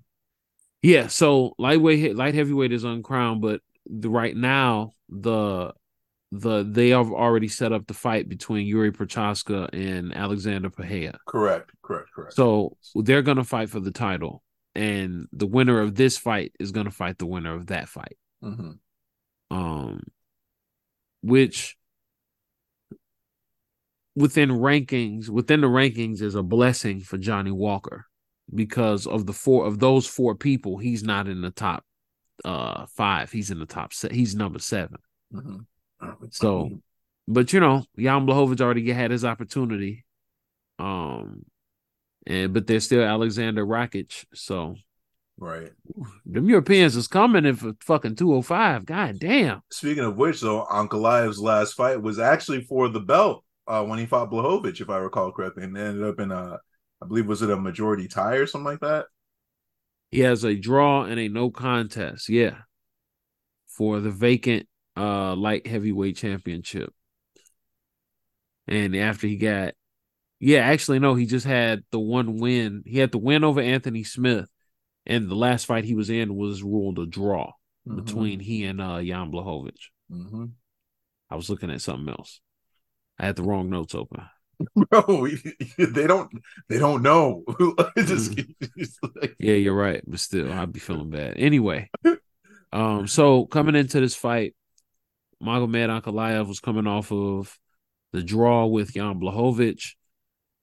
Yeah, 0.82 1.08
so 1.08 1.56
lightweight, 1.58 2.16
light 2.16 2.36
heavyweight 2.36 2.72
is 2.72 2.86
uncrowned, 2.86 3.42
but 3.42 3.60
the 3.86 4.10
right 4.10 4.36
now 4.36 4.92
the 5.10 5.74
the 6.32 6.64
they 6.64 6.90
have 6.90 7.12
already 7.12 7.48
set 7.48 7.72
up 7.72 7.88
the 7.88 7.94
fight 7.94 8.28
between 8.28 8.68
Yuri 8.68 8.92
Prochazka 8.92 9.70
and 9.74 10.14
Alexander 10.14 10.70
Pereira. 10.70 11.18
Correct, 11.28 11.72
correct, 11.82 12.10
correct. 12.14 12.34
So 12.34 12.78
they're 12.96 13.22
gonna 13.22 13.44
fight 13.44 13.70
for 13.70 13.80
the 13.80 13.92
title, 13.92 14.44
and 14.74 15.28
the 15.32 15.48
winner 15.48 15.80
of 15.80 15.96
this 15.96 16.18
fight 16.18 16.52
is 16.60 16.72
gonna 16.72 16.92
fight 16.92 17.18
the 17.18 17.26
winner 17.26 17.56
of 17.56 17.68
that 17.68 17.88
fight. 17.88 18.18
Mm-hmm. 18.44 18.72
Um, 19.56 20.02
which 21.22 21.78
within 24.16 24.50
rankings, 24.50 25.30
within 25.30 25.62
the 25.62 25.68
rankings, 25.68 26.22
is 26.22 26.36
a 26.36 26.44
blessing 26.44 27.02
for 27.02 27.18
Johnny 27.18 27.52
Walker 27.52 28.06
because 28.54 29.08
of 29.08 29.26
the 29.26 29.34
four 29.34 29.66
of 29.66 29.80
those 29.80 30.06
four 30.08 30.36
people, 30.36 30.78
he's 30.78 31.04
not 31.04 31.28
in 31.28 31.42
the 31.42 31.52
top 31.52 31.85
uh 32.44 32.86
five. 32.88 33.32
He's 33.32 33.52
in 33.52 33.60
the 33.60 33.66
top 33.66 33.94
set. 33.94 34.12
He's 34.12 34.36
number 34.36 34.60
7 34.60 34.98
mm-hmm. 35.34 36.26
So, 36.32 36.70
but 37.28 37.54
you 37.54 37.60
know, 37.60 37.86
Jan 37.98 38.26
Blachowicz 38.26 38.62
already 38.62 38.92
had 38.92 39.12
his 39.12 39.26
opportunity. 39.26 40.06
Um, 40.78 41.46
and 42.28 42.54
but 42.54 42.68
there's 42.68 42.86
still 42.86 43.04
Alexander 43.04 43.66
Rakic. 43.66 44.26
So, 44.34 44.76
right, 45.38 45.72
them 46.26 46.50
Europeans 46.50 46.96
is 46.96 47.08
coming 47.08 47.46
in 47.46 47.56
for 47.56 47.74
fucking 47.82 48.16
205. 48.16 48.86
God 48.86 49.20
damn. 49.20 49.62
Speaking 49.72 50.04
of 50.04 50.18
which, 50.18 50.42
though, 50.42 50.66
Ankalaev's 50.66 51.40
last 51.40 51.74
fight 51.74 52.02
was 52.02 52.20
actually 52.20 52.62
for 52.62 52.90
the 52.90 53.00
belt 53.00 53.44
uh, 53.68 53.84
when 53.84 54.00
he 54.00 54.06
fought 54.06 54.32
Blachowicz, 54.32 54.82
if 54.82 54.90
I 54.90 54.98
recall 54.98 55.32
correctly, 55.32 55.64
and 55.64 55.78
ended 55.78 56.04
up 56.04 56.20
in 56.20 56.32
a, 56.32 56.60
I 57.02 57.06
believe, 57.08 57.28
was 57.28 57.42
it 57.42 57.50
a 57.50 57.58
majority 57.58 58.08
tie 58.08 58.36
or 58.36 58.48
something 58.48 58.66
like 58.66 58.82
that? 58.82 59.06
He 60.12 60.22
has 60.22 60.44
a 60.44 60.56
draw 60.56 61.04
and 61.04 61.20
a 61.20 61.28
no 61.28 61.50
contest. 61.52 62.30
Yeah. 62.30 62.60
For 63.68 64.00
the 64.00 64.12
vacant 64.12 64.68
uh 64.98 65.36
light 65.36 65.68
heavyweight 65.68 66.16
championship. 66.16 66.94
And 68.68 68.96
after 68.96 69.28
he 69.28 69.38
got 69.38 69.74
yeah, 70.40 70.60
actually 70.60 71.00
no, 71.00 71.16
he 71.16 71.26
just 71.26 71.46
had 71.46 71.84
the 71.92 72.00
one 72.00 72.38
win. 72.40 72.84
He 72.86 73.00
had 73.00 73.12
the 73.12 73.18
win 73.18 73.44
over 73.44 73.62
Anthony 73.62 74.04
Smith 74.04 74.50
And 75.06 75.30
the 75.30 75.36
last 75.36 75.66
fight 75.66 75.86
he 75.86 75.96
was 75.96 76.10
in 76.10 76.36
was 76.36 76.64
ruled 76.64 77.00
a 77.00 77.06
draw 77.06 77.52
Mhm. 77.88 78.04
between 78.06 78.40
he 78.40 78.64
and 78.66 78.82
uh 78.82 79.02
Jan 79.04 79.32
Blachowicz. 79.32 79.90
Mhm. 80.12 80.52
I 81.30 81.36
was 81.36 81.50
looking 81.50 81.72
at 81.72 81.82
something 81.82 82.10
else. 82.10 82.40
I 83.20 83.26
had 83.26 83.36
the 83.36 83.44
wrong 83.44 83.70
notes 83.70 83.96
open. 83.96 84.22
bro. 84.76 85.28
They 85.78 86.08
don't. 86.08 86.32
They 86.70 86.80
don't 86.80 87.02
know. 87.02 87.44
Just, 87.98 88.40
it's 88.76 88.98
like- 89.02 89.36
Yeah, 89.40 89.54
you're 89.56 89.76
right, 89.76 90.02
but 90.08 90.20
still, 90.20 90.52
I'd 90.52 90.74
be 90.74 90.80
feeling 90.80 91.10
bad. 91.10 91.36
Anyway, 91.38 91.90
um, 92.72 93.08
so 93.08 93.46
coming 93.46 93.76
into 93.76 94.00
this 94.00 94.16
fight, 94.16 94.56
Magomed 95.44 95.90
Ankalaev 96.02 96.48
was 96.48 96.60
coming 96.60 96.88
off 96.88 97.12
of 97.12 97.58
the 98.14 98.24
draw 98.24 98.66
with 98.66 98.94
Jan 98.94 99.20
Blachowicz. 99.20 99.92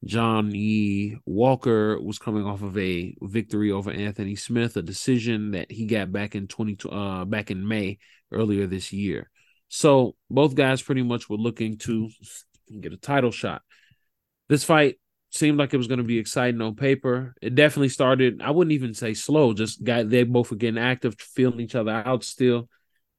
Johnny 0.05 1.17
Walker 1.27 2.01
was 2.01 2.19
coming 2.19 2.45
off 2.45 2.63
of 2.63 2.77
a 2.77 3.15
victory 3.23 3.71
over 3.71 3.93
Anthony 3.93 4.35
Smith, 4.35 4.77
a 4.77 4.83
decision 4.83 5.53
that 5.53 5.71
he 5.71 5.87
got 5.87 6.11
back 6.11 6.35
in 6.35 6.49
twenty 6.49 6.77
uh 6.91 7.25
back 7.25 7.53
in 7.53 7.67
May 7.69 7.99
earlier 8.33 8.67
this 8.67 8.93
year. 8.93 9.31
So 9.69 10.17
both 10.29 10.55
guys 10.57 10.83
pretty 10.83 11.03
much 11.03 11.29
were 11.31 11.37
looking 11.37 11.79
to 11.79 12.09
get 12.81 12.93
a 12.93 12.97
title 12.97 13.31
shot. 13.31 13.63
This 14.53 14.65
fight 14.65 14.97
seemed 15.31 15.57
like 15.57 15.73
it 15.73 15.79
was 15.79 15.87
going 15.87 15.97
to 15.97 16.05
be 16.05 16.19
exciting 16.19 16.61
on 16.61 16.75
paper. 16.75 17.35
It 17.41 17.55
definitely 17.55 17.89
started. 17.89 18.43
I 18.43 18.51
wouldn't 18.51 18.75
even 18.75 18.93
say 18.93 19.15
slow. 19.15 19.55
Just 19.55 19.83
got 19.83 20.11
they 20.11 20.25
both 20.25 20.51
were 20.51 20.59
getting 20.59 20.77
active, 20.77 21.19
feeling 21.19 21.61
each 21.61 21.75
other 21.75 21.91
out. 21.91 22.23
Still 22.23 22.69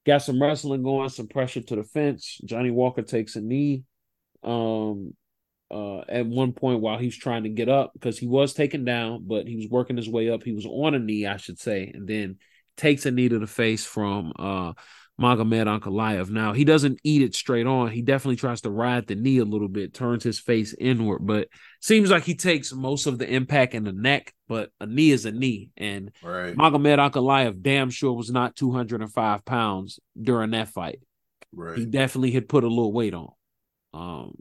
got 0.05 0.19
some 0.19 0.39
wrestling 0.39 0.83
going, 0.83 1.09
some 1.09 1.27
pressure 1.27 1.61
to 1.61 1.75
the 1.75 1.83
fence. 1.83 2.39
Johnny 2.45 2.69
Walker 2.69 3.01
takes 3.01 3.35
a 3.35 3.41
knee. 3.41 3.81
Um, 4.43 5.15
uh, 5.71 6.01
at 6.07 6.27
one 6.27 6.53
point 6.53 6.81
while 6.81 6.99
he's 6.99 7.17
trying 7.17 7.45
to 7.45 7.49
get 7.49 7.67
up 7.67 7.93
because 7.93 8.19
he 8.19 8.27
was 8.27 8.53
taken 8.53 8.85
down, 8.85 9.23
but 9.25 9.47
he 9.47 9.55
was 9.55 9.67
working 9.69 9.97
his 9.97 10.07
way 10.07 10.29
up. 10.29 10.43
He 10.43 10.53
was 10.53 10.67
on 10.67 10.93
a 10.93 10.99
knee, 10.99 11.25
I 11.25 11.37
should 11.37 11.57
say, 11.59 11.89
and 11.95 12.07
then 12.07 12.37
takes 12.77 13.07
a 13.07 13.11
knee 13.11 13.29
to 13.29 13.39
the 13.39 13.47
face 13.47 13.85
from 13.85 14.33
uh 14.37 14.73
Magomed 15.21 15.67
Ankalaev. 15.67 16.29
Now 16.29 16.53
he 16.53 16.65
doesn't 16.65 16.99
eat 17.03 17.21
it 17.21 17.35
straight 17.35 17.67
on. 17.67 17.91
He 17.91 18.01
definitely 18.01 18.35
tries 18.35 18.61
to 18.61 18.71
ride 18.71 19.05
the 19.05 19.15
knee 19.15 19.37
a 19.37 19.45
little 19.45 19.67
bit, 19.67 19.93
turns 19.93 20.23
his 20.23 20.39
face 20.39 20.73
inward, 20.79 21.19
but 21.19 21.49
seems 21.81 22.09
like 22.09 22.23
he 22.23 22.35
takes 22.35 22.73
most 22.73 23.05
of 23.05 23.19
the 23.19 23.31
impact 23.31 23.75
in 23.75 23.83
the 23.83 23.91
neck. 23.91 24.33
But 24.47 24.71
a 24.79 24.87
knee 24.87 25.11
is 25.11 25.25
a 25.25 25.31
knee, 25.31 25.69
and 25.77 26.11
right. 26.23 26.55
Magomed 26.55 26.97
Ankalaev 26.97 27.61
damn 27.61 27.91
sure 27.91 28.13
was 28.13 28.31
not 28.31 28.55
205 28.55 29.45
pounds 29.45 29.99
during 30.19 30.51
that 30.51 30.69
fight. 30.69 30.99
Right. 31.51 31.77
He 31.77 31.85
definitely 31.85 32.31
had 32.31 32.49
put 32.49 32.63
a 32.63 32.67
little 32.67 32.91
weight 32.91 33.13
on. 33.13 33.29
Um, 33.93 34.37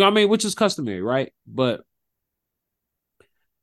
I 0.00 0.10
mean, 0.10 0.28
which 0.28 0.46
is 0.46 0.54
customary, 0.54 1.02
right? 1.02 1.32
But 1.46 1.82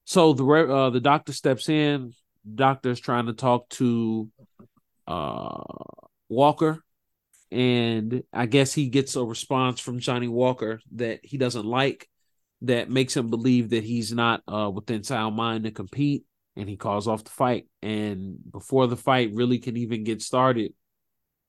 so 0.05 0.33
the 0.33 0.45
uh, 0.45 0.89
the 0.91 0.99
doctor 0.99 1.33
steps 1.33 1.67
in. 1.67 2.13
Doctor's 2.55 2.99
trying 2.99 3.25
to 3.25 3.33
talk 3.33 3.69
to 3.69 4.29
uh 5.09 5.63
Walker, 6.29 6.83
and 7.51 8.23
I 8.31 8.45
guess 8.45 8.73
he 8.73 8.89
gets 8.89 9.15
a 9.15 9.23
response 9.23 9.79
from 9.79 9.99
Johnny 9.99 10.27
Walker 10.27 10.79
that 10.95 11.21
he 11.23 11.37
doesn't 11.37 11.65
like, 11.65 12.07
that 12.61 12.89
makes 12.89 13.17
him 13.17 13.29
believe 13.29 13.71
that 13.71 13.83
he's 13.83 14.13
not 14.13 14.43
uh 14.47 14.69
within 14.69 15.03
sound 15.03 15.35
mind 15.35 15.63
to 15.63 15.71
compete, 15.71 16.25
and 16.55 16.69
he 16.69 16.77
calls 16.77 17.07
off 17.07 17.23
the 17.23 17.31
fight. 17.31 17.67
And 17.81 18.37
before 18.51 18.87
the 18.87 18.97
fight 18.97 19.31
really 19.33 19.59
can 19.59 19.77
even 19.77 20.03
get 20.03 20.21
started, 20.21 20.73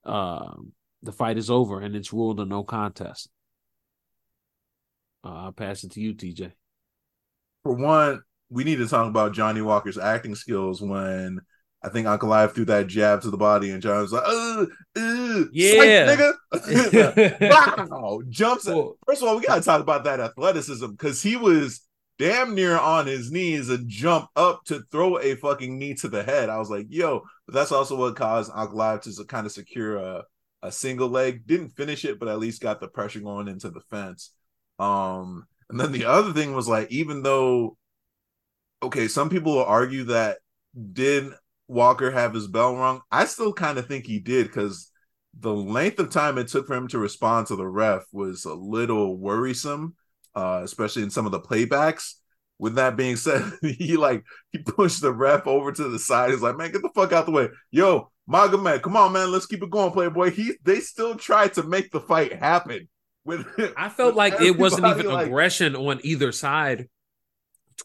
um, 0.05 0.73
the 1.03 1.13
fight 1.13 1.39
is 1.39 1.51
over 1.51 1.81
and 1.81 1.97
it's 1.97 2.13
ruled 2.13 2.41
a 2.41 2.45
no 2.45 2.63
contest. 2.63 3.29
Uh, 5.25 5.45
I'll 5.45 5.53
pass 5.53 5.85
it 5.85 5.93
to 5.93 6.01
you, 6.01 6.15
TJ. 6.15 6.53
For 7.63 7.73
one, 7.75 8.23
we 8.49 8.65
need 8.65 8.77
to 8.77 8.89
talk 8.89 9.07
about 9.07 9.33
Johnny 9.33 9.61
Walker's 9.61 9.99
acting 9.99 10.35
skills 10.35 10.81
when 10.81 11.41
I 11.83 11.89
think 11.89 12.07
Ankalaev 12.07 12.53
threw 12.55 12.67
that 12.67 12.89
jab 12.89 13.23
to 13.23 13.31
the 13.31 13.39
body 13.39 13.71
and 13.71 13.83
John 13.83 14.03
was 14.03 14.13
like, 14.13 14.25
uh, 14.27 14.67
uh, 14.97 15.45
Yeah. 15.53 16.33
nigga. 16.53 17.41
wow. 17.95 18.21
Jumps. 18.29 18.67
Well, 18.67 18.99
First 19.07 19.23
of 19.23 19.29
all, 19.29 19.37
we 19.37 19.47
got 19.47 19.55
to 19.57 19.63
talk 19.63 19.81
about 19.81 20.05
that 20.05 20.21
athleticism 20.21 20.91
because 20.91 21.23
he 21.23 21.37
was 21.37 21.81
damn 22.19 22.55
near 22.55 22.77
on 22.77 23.07
his 23.07 23.33
knees 23.33 23.71
and 23.71 23.89
jump 23.89 24.29
up 24.37 24.63
to 24.67 24.83
throw 24.93 25.19
a 25.19 25.37
fucking 25.37 25.79
knee 25.79 25.95
to 25.95 26.09
the 26.09 26.23
head. 26.23 26.51
I 26.51 26.59
was 26.59 26.69
like, 26.69 26.87
yo, 26.91 27.23
but 27.47 27.55
that's 27.55 27.73
also 27.73 27.97
what 27.97 28.15
caused 28.15 28.53
Ankalaev 28.53 29.01
to 29.03 29.25
kind 29.25 29.47
of 29.47 29.53
secure 29.53 29.97
a, 29.97 30.25
a 30.63 30.71
single 30.71 31.09
leg. 31.09 31.47
Didn't 31.47 31.71
finish 31.71 32.05
it, 32.05 32.19
but 32.19 32.29
at 32.29 32.39
least 32.39 32.61
got 32.61 32.81
the 32.81 32.89
pressure 32.89 33.21
going 33.21 33.49
into 33.49 33.71
the 33.71 33.81
fence. 33.91 34.33
Um, 34.79 35.47
and 35.71 35.81
then 35.81 35.93
the 35.93 36.05
other 36.05 36.35
thing 36.35 36.55
was 36.55 36.69
like, 36.69 36.91
even 36.93 37.23
though, 37.23 37.79
okay, 38.83 39.09
some 39.09 39.31
people 39.31 39.55
will 39.55 39.65
argue 39.65 40.05
that 40.05 40.39
did 40.93 41.33
Walker 41.71 42.11
have 42.11 42.35
his 42.35 42.49
bell 42.49 42.75
rung? 42.77 43.01
I 43.13 43.25
still 43.27 43.53
kind 43.53 43.79
of 43.79 43.87
think 43.87 44.05
he 44.05 44.19
did 44.19 44.49
because 44.49 44.91
the 45.39 45.55
length 45.55 46.01
of 46.01 46.11
time 46.11 46.37
it 46.37 46.49
took 46.49 46.67
for 46.67 46.75
him 46.75 46.89
to 46.89 46.99
respond 46.99 47.47
to 47.47 47.57
the 47.57 47.67
ref 47.67 48.03
was 48.13 48.45
a 48.45 48.53
little 48.55 49.17
worrisome, 49.17 49.95
uh, 50.35 50.63
especially 50.65 51.05
in 51.05 51.11
some 51.11 51.27
of 51.27 51.33
the 51.33 51.41
playbacks. 51.41 52.15
With 52.59 52.75
that 52.75 52.97
being 52.97 53.17
said, 53.17 53.51
he 53.63 53.97
like 53.97 54.25
he 54.51 54.59
pushed 54.59 55.01
the 55.01 55.13
ref 55.13 55.47
over 55.47 55.71
to 55.73 55.89
the 55.89 55.99
side. 55.99 56.31
He's 56.31 56.43
like, 56.43 56.57
"Man, 56.57 56.73
get 56.73 56.83
the 56.83 56.91
fuck 56.95 57.13
out 57.13 57.25
the 57.25 57.33
way, 57.33 57.49
yo, 57.71 58.11
Magomed, 58.29 58.83
come 58.83 58.97
on, 58.97 59.13
man, 59.13 59.31
let's 59.31 59.47
keep 59.47 59.63
it 59.63 59.71
going, 59.71 59.93
Playboy." 59.93 60.33
He 60.33 60.55
they 60.65 60.81
still 60.81 61.15
tried 61.15 61.55
to 61.55 61.63
make 61.63 61.91
the 61.91 62.01
fight 62.01 62.33
happen. 62.33 62.89
With 63.25 63.47
I 63.77 63.89
felt 63.89 64.15
like 64.17 64.41
it 64.41 64.59
wasn't 64.59 64.87
even 64.89 65.07
like- 65.07 65.29
aggression 65.29 65.77
on 65.77 66.01
either 66.03 66.33
side 66.33 66.89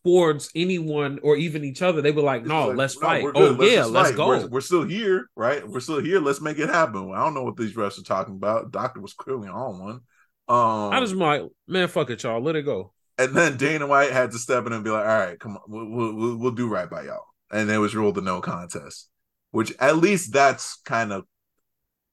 towards 0.04 0.50
anyone 0.56 1.20
or 1.24 1.36
even 1.36 1.64
each 1.64 1.82
other. 1.82 2.02
They 2.02 2.12
were 2.12 2.22
like, 2.22 2.46
"No, 2.46 2.68
like, 2.68 2.78
let's 2.78 2.96
no, 2.96 3.08
fight." 3.08 3.25
Oh. 3.36 3.52
Let's 3.52 3.72
yeah, 3.72 3.86
let's 3.86 4.10
fight. 4.10 4.18
go. 4.18 4.28
We're, 4.28 4.48
we're 4.48 4.62
still 4.62 4.84
here, 4.84 5.30
right? 5.36 5.68
We're 5.68 5.80
still 5.80 6.02
here. 6.02 6.20
Let's 6.20 6.42
make 6.42 6.60
it 6.60 6.70
happen. 6.70 7.12
I 7.14 7.24
don't 7.24 7.34
know 7.34 7.44
what 7.44 7.58
these 7.58 7.74
refs 7.74 8.00
are 8.00 8.04
talking 8.04 8.36
about. 8.36 8.72
Doctor 8.72 9.00
was 9.02 9.14
clearly 9.14 9.48
on 9.48 9.80
one. 9.80 10.00
Um, 10.48 10.94
I 10.94 11.00
just 11.00 11.16
like, 11.16 11.44
man, 11.68 11.88
fuck 11.88 12.10
it, 12.10 12.22
y'all. 12.24 12.42
Let 12.42 12.56
it 12.56 12.64
go. 12.64 12.94
and 13.18 13.36
then 13.36 13.58
Dana 13.58 13.88
White 13.88 14.12
had 14.12 14.32
to 14.32 14.38
step 14.38 14.66
in 14.68 14.74
and 14.74 14.84
be 14.84 14.90
like, 14.90 15.06
"All 15.06 15.18
right, 15.18 15.40
come 15.40 15.58
on, 15.58 15.64
we'll, 15.68 15.90
we'll, 15.90 16.14
we'll, 16.16 16.38
we'll 16.38 16.52
do 16.52 16.68
right 16.68 16.90
by 16.90 17.04
y'all." 17.04 17.25
And 17.52 17.70
it 17.70 17.78
was 17.78 17.96
ruled 17.96 18.18
a 18.18 18.22
no 18.22 18.42
contest, 18.42 19.10
which 19.52 19.74
at 19.80 19.98
least 19.98 20.34
that's 20.34 20.82
kind 20.86 21.14
of 21.14 21.25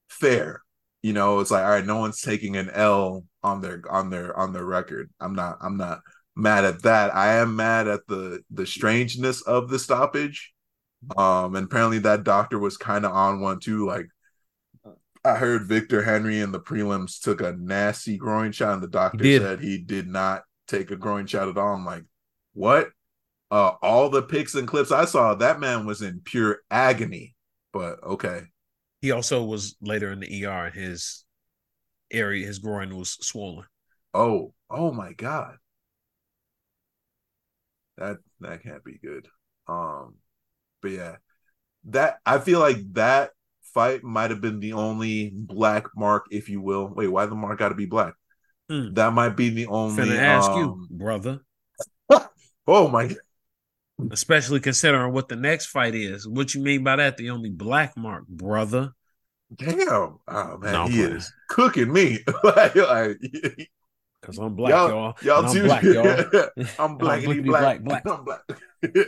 fair. 0.09 0.63
You 1.03 1.13
know, 1.13 1.41
it's 1.41 1.51
like, 1.51 1.65
all 1.65 1.71
right, 1.71 1.85
no 1.85 1.99
one's 1.99 2.21
taking 2.21 2.57
an 2.57 2.71
L 2.71 3.25
on 3.43 3.61
their 3.61 3.83
on 3.91 4.11
their 4.11 4.37
on 4.39 4.53
their 4.53 4.65
record. 4.65 5.11
I'm 5.21 5.35
not 5.35 5.59
I'm 5.61 5.77
not 5.77 6.01
mad 6.37 6.65
at 6.65 6.83
that. 6.83 7.15
I 7.15 7.35
am 7.35 7.57
mad 7.57 7.89
at 7.89 8.07
the 8.09 8.43
the 8.51 8.67
strangeness 8.67 9.43
of 9.43 9.69
the 9.69 9.79
stoppage. 9.79 10.53
Um, 11.17 11.57
and 11.57 11.67
apparently 11.67 11.99
that 12.01 12.25
doctor 12.25 12.59
was 12.59 12.77
kind 12.77 13.05
of 13.05 13.13
on 13.13 13.41
one 13.41 13.59
too. 13.61 13.87
Like 13.87 14.07
I 15.25 15.37
heard 15.37 15.67
Victor 15.69 16.03
Henry 16.03 16.41
in 16.41 16.53
the 16.53 16.61
prelims 16.61 17.21
took 17.21 17.41
a 17.41 17.53
nasty 17.53 18.17
groin 18.17 18.53
shot, 18.53 18.75
and 18.75 18.83
the 18.83 18.89
doctor 18.89 19.25
He 19.25 19.39
said 19.39 19.61
he 19.61 19.79
did 19.79 20.09
not 20.09 20.43
take 20.67 20.91
a 20.91 20.97
groin 20.97 21.27
shot 21.27 21.49
at 21.49 21.59
all. 21.59 21.75
I'm 21.75 21.85
like, 21.87 22.05
what? 22.55 22.91
Uh, 23.51 23.73
all 23.83 24.09
the 24.09 24.23
pics 24.23 24.55
and 24.55 24.67
clips 24.67 24.91
I 24.91 25.05
saw, 25.05 25.35
that 25.35 25.61
man 25.61 25.85
was 25.87 26.01
in 26.03 26.21
pure 26.25 26.61
agony. 26.71 27.35
But 27.73 28.03
okay, 28.03 28.43
He 29.01 29.11
also 29.11 29.45
was 29.45 29.77
later 29.81 30.11
in 30.11 30.21
the 30.21 30.45
ER, 30.47 30.67
and 30.67 30.75
his 30.75 31.25
area, 32.11 32.47
his 32.47 32.59
groin 32.59 32.97
was 32.97 33.11
swollen. 33.21 33.67
oh, 34.15 34.55
oh 34.71 34.93
my 34.93 35.13
god, 35.13 35.57
that 37.99 38.19
that 38.41 38.63
can't 38.63 38.85
be 38.85 38.99
good. 39.03 39.29
Um, 39.69 40.15
but 40.81 40.91
yeah, 40.91 41.17
that 41.87 42.19
I 42.27 42.39
feel 42.39 42.61
like 42.61 42.79
that 42.95 43.31
fight 43.75 44.03
might 44.03 44.31
have 44.31 44.41
been 44.41 44.61
the 44.61 44.75
only 44.75 45.31
black 45.35 45.87
mark, 45.97 46.27
if 46.31 46.49
you 46.49 46.61
will. 46.61 46.89
Wait, 46.89 47.09
why 47.09 47.27
the 47.27 47.35
mark 47.35 47.59
got 47.59 47.71
to 47.71 47.75
be 47.75 47.87
black? 47.87 48.15
Hmm. 48.69 48.93
That 48.95 49.13
might 49.13 49.37
be 49.37 49.51
the 49.51 49.67
only. 49.67 50.03
Finna 50.03 50.19
ask 50.19 50.51
um, 50.51 50.59
you, 50.59 50.97
brother. 50.97 51.41
Oh 52.67 52.87
my 52.89 53.09
god. 53.09 53.17
Especially 54.11 54.61
considering 54.61 55.13
what 55.13 55.29
the 55.29 55.37
next 55.37 55.67
fight 55.67 55.95
is. 55.95 56.27
What 56.27 56.55
you 56.55 56.63
mean 56.63 56.85
by 56.85 56.97
that? 56.97 57.17
The 57.17 57.31
only 57.31 57.51
black 57.51 57.97
mark, 57.97 58.27
brother. 58.29 58.93
damn! 59.55 60.19
Oh 60.29 60.59
man, 60.59 60.73
No, 60.73 60.87
he 60.87 61.03
is 61.03 61.33
cooking 61.49 61.93
me. 61.93 62.21
like, 62.45 62.75
like, 62.75 63.19
Because 64.23 64.39
I'm 64.39 64.55
black, 64.55 64.71
y'all, 64.71 64.89
y'all. 64.89 65.15
y'all 65.23 65.39
And 65.41 65.47
I'm 65.49 65.55
too. 65.55 65.65
black, 65.65 65.83
y'all. 65.83 66.65
I'm 66.79 66.97
black, 66.99 67.21
blickety 67.23 67.45
black, 67.45 67.83
black, 67.83 68.05
black, 68.05 68.05
black. 68.05 68.19
I'm 68.19 68.25
black. 68.25 68.43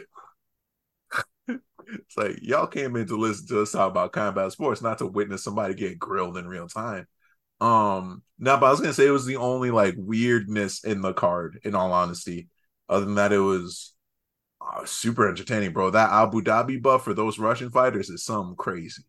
it's 1.46 2.16
like 2.16 2.38
y'all 2.42 2.66
came 2.66 2.96
in 2.96 3.06
to 3.06 3.16
listen 3.16 3.46
to 3.48 3.62
us 3.62 3.72
talk 3.72 3.90
about 3.90 4.12
combat 4.12 4.50
sports, 4.50 4.82
not 4.82 4.98
to 4.98 5.06
witness 5.06 5.44
somebody 5.44 5.74
get 5.74 6.00
grilled 6.00 6.36
in 6.36 6.48
real 6.48 6.66
time. 6.66 7.06
Um, 7.60 8.22
now, 8.40 8.58
but 8.58 8.66
I 8.66 8.70
was 8.70 8.80
gonna 8.80 8.92
say 8.92 9.06
it 9.06 9.10
was 9.10 9.24
the 9.24 9.36
only 9.36 9.70
like 9.70 9.94
weirdness 9.96 10.82
in 10.82 11.00
the 11.00 11.12
card. 11.12 11.60
In 11.62 11.76
all 11.76 11.92
honesty, 11.92 12.48
other 12.88 13.04
than 13.04 13.14
that, 13.14 13.32
it 13.32 13.38
was 13.38 13.94
uh, 14.60 14.84
super 14.84 15.28
entertaining, 15.28 15.72
bro. 15.72 15.90
That 15.90 16.10
Abu 16.10 16.42
Dhabi 16.42 16.82
buff 16.82 17.04
for 17.04 17.14
those 17.14 17.38
Russian 17.38 17.70
fighters 17.70 18.10
is 18.10 18.24
something 18.24 18.56
crazy. 18.56 19.04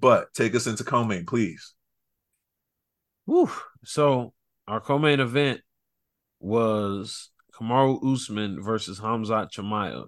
But 0.00 0.34
take 0.34 0.54
us 0.56 0.66
into 0.66 0.84
co-main, 0.84 1.24
please. 1.24 1.74
Whew. 3.26 3.50
So 3.84 4.34
our 4.68 4.80
co-main 4.80 5.20
event 5.20 5.60
was 6.40 7.30
Kamaru 7.54 8.12
Usman 8.14 8.62
versus 8.62 9.00
Hamzat 9.00 9.50
Chimaev. 9.52 10.06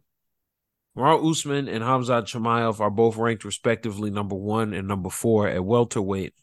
Kamaru 0.96 1.30
Usman 1.30 1.68
and 1.68 1.82
Hamzat 1.82 2.24
Chimaev 2.24 2.80
are 2.80 2.90
both 2.90 3.16
ranked 3.16 3.44
respectively 3.44 4.10
number 4.10 4.34
one 4.34 4.74
and 4.74 4.88
number 4.88 5.10
four 5.10 5.48
at 5.48 5.64
welterweight. 5.64 6.34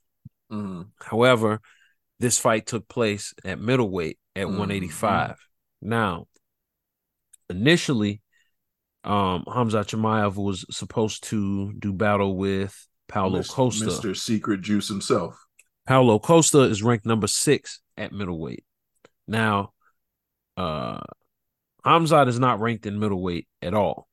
Mm. 0.52 0.88
However, 1.02 1.60
this 2.20 2.40
fight 2.40 2.66
took 2.66 2.88
place 2.88 3.34
at 3.44 3.60
middleweight 3.60 4.18
at 4.36 4.48
Mhm. 4.48 4.58
185. 4.58 5.38
Now, 5.82 6.28
initially, 7.50 8.22
um, 9.04 9.44
Hamzat 9.46 9.88
Chimaev 9.90 10.36
was 10.36 10.66
supposed 10.72 11.26
to 11.26 11.74
do 11.74 11.94
battle 11.94 12.36
with 12.38 12.88
Paulo 13.08 13.38
Mis- 13.40 13.50
Costa. 13.50 13.86
Mr. 13.86 14.18
Secret 14.18 14.62
Juice 14.62 14.88
himself. 14.88 15.38
Paulo 15.86 16.18
Costa 16.18 16.62
is 16.62 16.82
ranked 16.82 17.06
number 17.06 17.28
six 17.28 17.82
at 17.98 18.12
middleweight. 18.12 18.64
Now, 19.28 19.74
uh, 20.58 21.02
Hamzat 21.86 22.28
is 22.28 22.40
not 22.40 22.60
ranked 22.60 22.86
in 22.86 23.00
middleweight 23.00 23.48
at 23.62 23.74
all. 23.74 24.08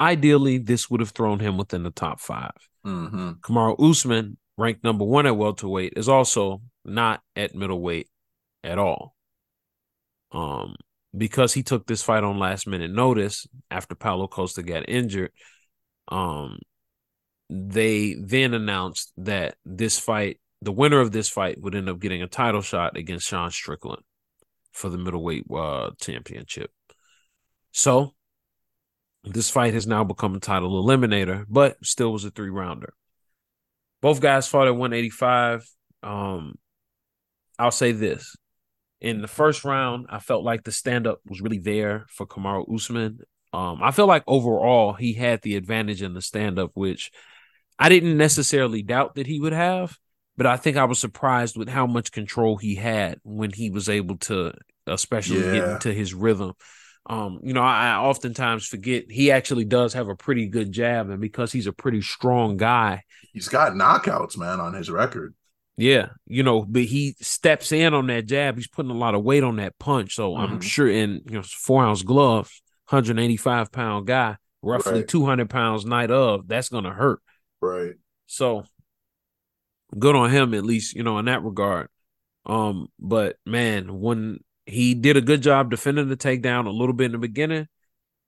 Ideally, 0.00 0.58
this 0.58 0.88
would 0.90 1.00
have 1.00 1.10
thrown 1.10 1.40
him 1.40 1.56
within 1.58 1.82
the 1.82 1.90
top 1.90 2.20
five. 2.20 2.52
hmm 2.84 3.32
Kamaru 3.42 3.90
Usman, 3.90 4.38
ranked 4.56 4.82
number 4.82 5.04
one 5.04 5.26
at 5.26 5.36
welterweight, 5.36 5.94
is 5.96 6.08
also 6.08 6.62
not 6.84 7.20
at 7.36 7.54
middleweight 7.54 8.08
at 8.64 8.78
all. 8.78 9.14
Um, 10.32 10.76
because 11.16 11.52
he 11.52 11.62
took 11.62 11.86
this 11.86 12.02
fight 12.02 12.24
on 12.24 12.38
last 12.38 12.66
minute 12.66 12.90
notice 12.90 13.46
after 13.70 13.94
Paulo 13.94 14.28
Costa 14.28 14.62
got 14.62 14.88
injured. 14.88 15.32
Um, 16.08 16.58
they 17.48 18.14
then 18.14 18.54
announced 18.54 19.12
that 19.18 19.56
this 19.64 19.98
fight, 19.98 20.40
the 20.62 20.72
winner 20.72 21.00
of 21.00 21.12
this 21.12 21.28
fight, 21.28 21.60
would 21.60 21.74
end 21.74 21.88
up 21.88 22.00
getting 22.00 22.22
a 22.22 22.26
title 22.26 22.62
shot 22.62 22.96
against 22.96 23.28
Sean 23.28 23.50
Strickland 23.50 24.02
for 24.72 24.88
the 24.88 24.98
middleweight 24.98 25.44
uh, 25.54 25.90
championship. 26.00 26.70
So 27.72 28.14
this 29.24 29.50
fight 29.50 29.74
has 29.74 29.86
now 29.86 30.04
become 30.04 30.34
a 30.34 30.40
title 30.40 30.82
eliminator, 30.82 31.44
but 31.48 31.76
still 31.84 32.12
was 32.12 32.24
a 32.24 32.30
three 32.30 32.50
rounder. 32.50 32.94
Both 34.00 34.20
guys 34.20 34.48
fought 34.48 34.66
at 34.66 34.76
185. 34.76 35.68
Um, 36.02 36.54
I'll 37.58 37.70
say 37.70 37.92
this. 37.92 38.36
In 39.00 39.22
the 39.22 39.28
first 39.28 39.64
round, 39.64 40.06
I 40.10 40.18
felt 40.18 40.44
like 40.44 40.64
the 40.64 40.72
stand 40.72 41.06
up 41.06 41.20
was 41.26 41.40
really 41.40 41.58
there 41.58 42.06
for 42.08 42.26
Kamaru 42.26 42.74
Usman. 42.74 43.20
Um, 43.52 43.80
I 43.82 43.90
feel 43.90 44.06
like 44.06 44.24
overall 44.26 44.92
he 44.92 45.14
had 45.14 45.42
the 45.42 45.56
advantage 45.56 46.02
in 46.02 46.14
the 46.14 46.22
stand 46.22 46.58
up, 46.58 46.70
which 46.74 47.10
I 47.78 47.88
didn't 47.88 48.16
necessarily 48.16 48.82
doubt 48.82 49.14
that 49.14 49.26
he 49.26 49.40
would 49.40 49.54
have, 49.54 49.98
but 50.40 50.46
I 50.46 50.56
think 50.56 50.78
I 50.78 50.84
was 50.84 50.98
surprised 50.98 51.58
with 51.58 51.68
how 51.68 51.86
much 51.86 52.12
control 52.12 52.56
he 52.56 52.74
had 52.74 53.20
when 53.24 53.50
he 53.50 53.68
was 53.68 53.90
able 53.90 54.16
to, 54.20 54.54
especially 54.86 55.44
get 55.44 55.66
Yeah. 55.66 55.72
into 55.72 55.92
his 55.92 56.14
rhythm. 56.14 56.54
Um, 57.04 57.40
you 57.42 57.52
know, 57.52 57.60
I, 57.60 57.88
I 57.90 57.96
oftentimes 57.96 58.66
forget 58.66 59.10
he 59.10 59.30
actually 59.32 59.66
does 59.66 59.92
have 59.92 60.08
a 60.08 60.16
pretty 60.16 60.46
good 60.48 60.72
jab, 60.72 61.10
and 61.10 61.20
because 61.20 61.52
he's 61.52 61.66
a 61.66 61.74
pretty 61.74 62.00
strong 62.00 62.56
guy, 62.56 63.02
He's 63.34 63.48
got 63.48 63.72
knockouts, 63.74 64.38
man, 64.38 64.60
on 64.60 64.72
his 64.72 64.90
record. 64.90 65.34
yeah, 65.76 66.08
you 66.26 66.42
know, 66.42 66.64
but 66.66 66.84
he 66.84 67.16
steps 67.20 67.70
in 67.70 67.92
on 67.92 68.06
that 68.06 68.24
jab. 68.24 68.56
He's 68.56 68.66
putting 68.68 68.90
a 68.90 68.96
lot 68.96 69.14
of 69.14 69.22
weight 69.22 69.44
on 69.44 69.56
that 69.56 69.78
punch. 69.78 70.14
So 70.14 70.36
I'm 70.36 70.58
Mhm. 70.58 70.62
sure 70.62 70.88
in 70.88 71.20
you 71.26 71.36
know 71.36 71.42
four 71.42 71.84
ounce 71.84 72.02
gloves, 72.02 72.62
185 72.88 73.70
pound 73.72 74.06
guy, 74.06 74.38
roughly 74.62 75.00
Right. 75.00 75.08
200 75.08 75.50
pounds 75.50 75.84
night 75.84 76.10
of, 76.10 76.48
that's 76.48 76.70
gonna 76.70 76.94
hurt. 76.94 77.20
Right. 77.60 77.96
So 78.26 78.64
good 79.98 80.16
on 80.16 80.30
him 80.30 80.54
at 80.54 80.64
least, 80.64 80.94
you 80.94 81.02
know, 81.02 81.18
in 81.18 81.26
that 81.26 81.42
regard. 81.42 81.88
Um, 82.46 82.88
but 82.98 83.36
man, 83.44 84.00
when 84.00 84.40
he 84.66 84.94
did 84.94 85.16
a 85.16 85.22
good 85.22 85.42
job 85.42 85.70
defending 85.70 86.08
the 86.08 86.16
takedown 86.16 86.66
a 86.66 86.70
little 86.70 86.94
bit 86.94 87.06
in 87.06 87.12
the 87.12 87.18
beginning, 87.18 87.68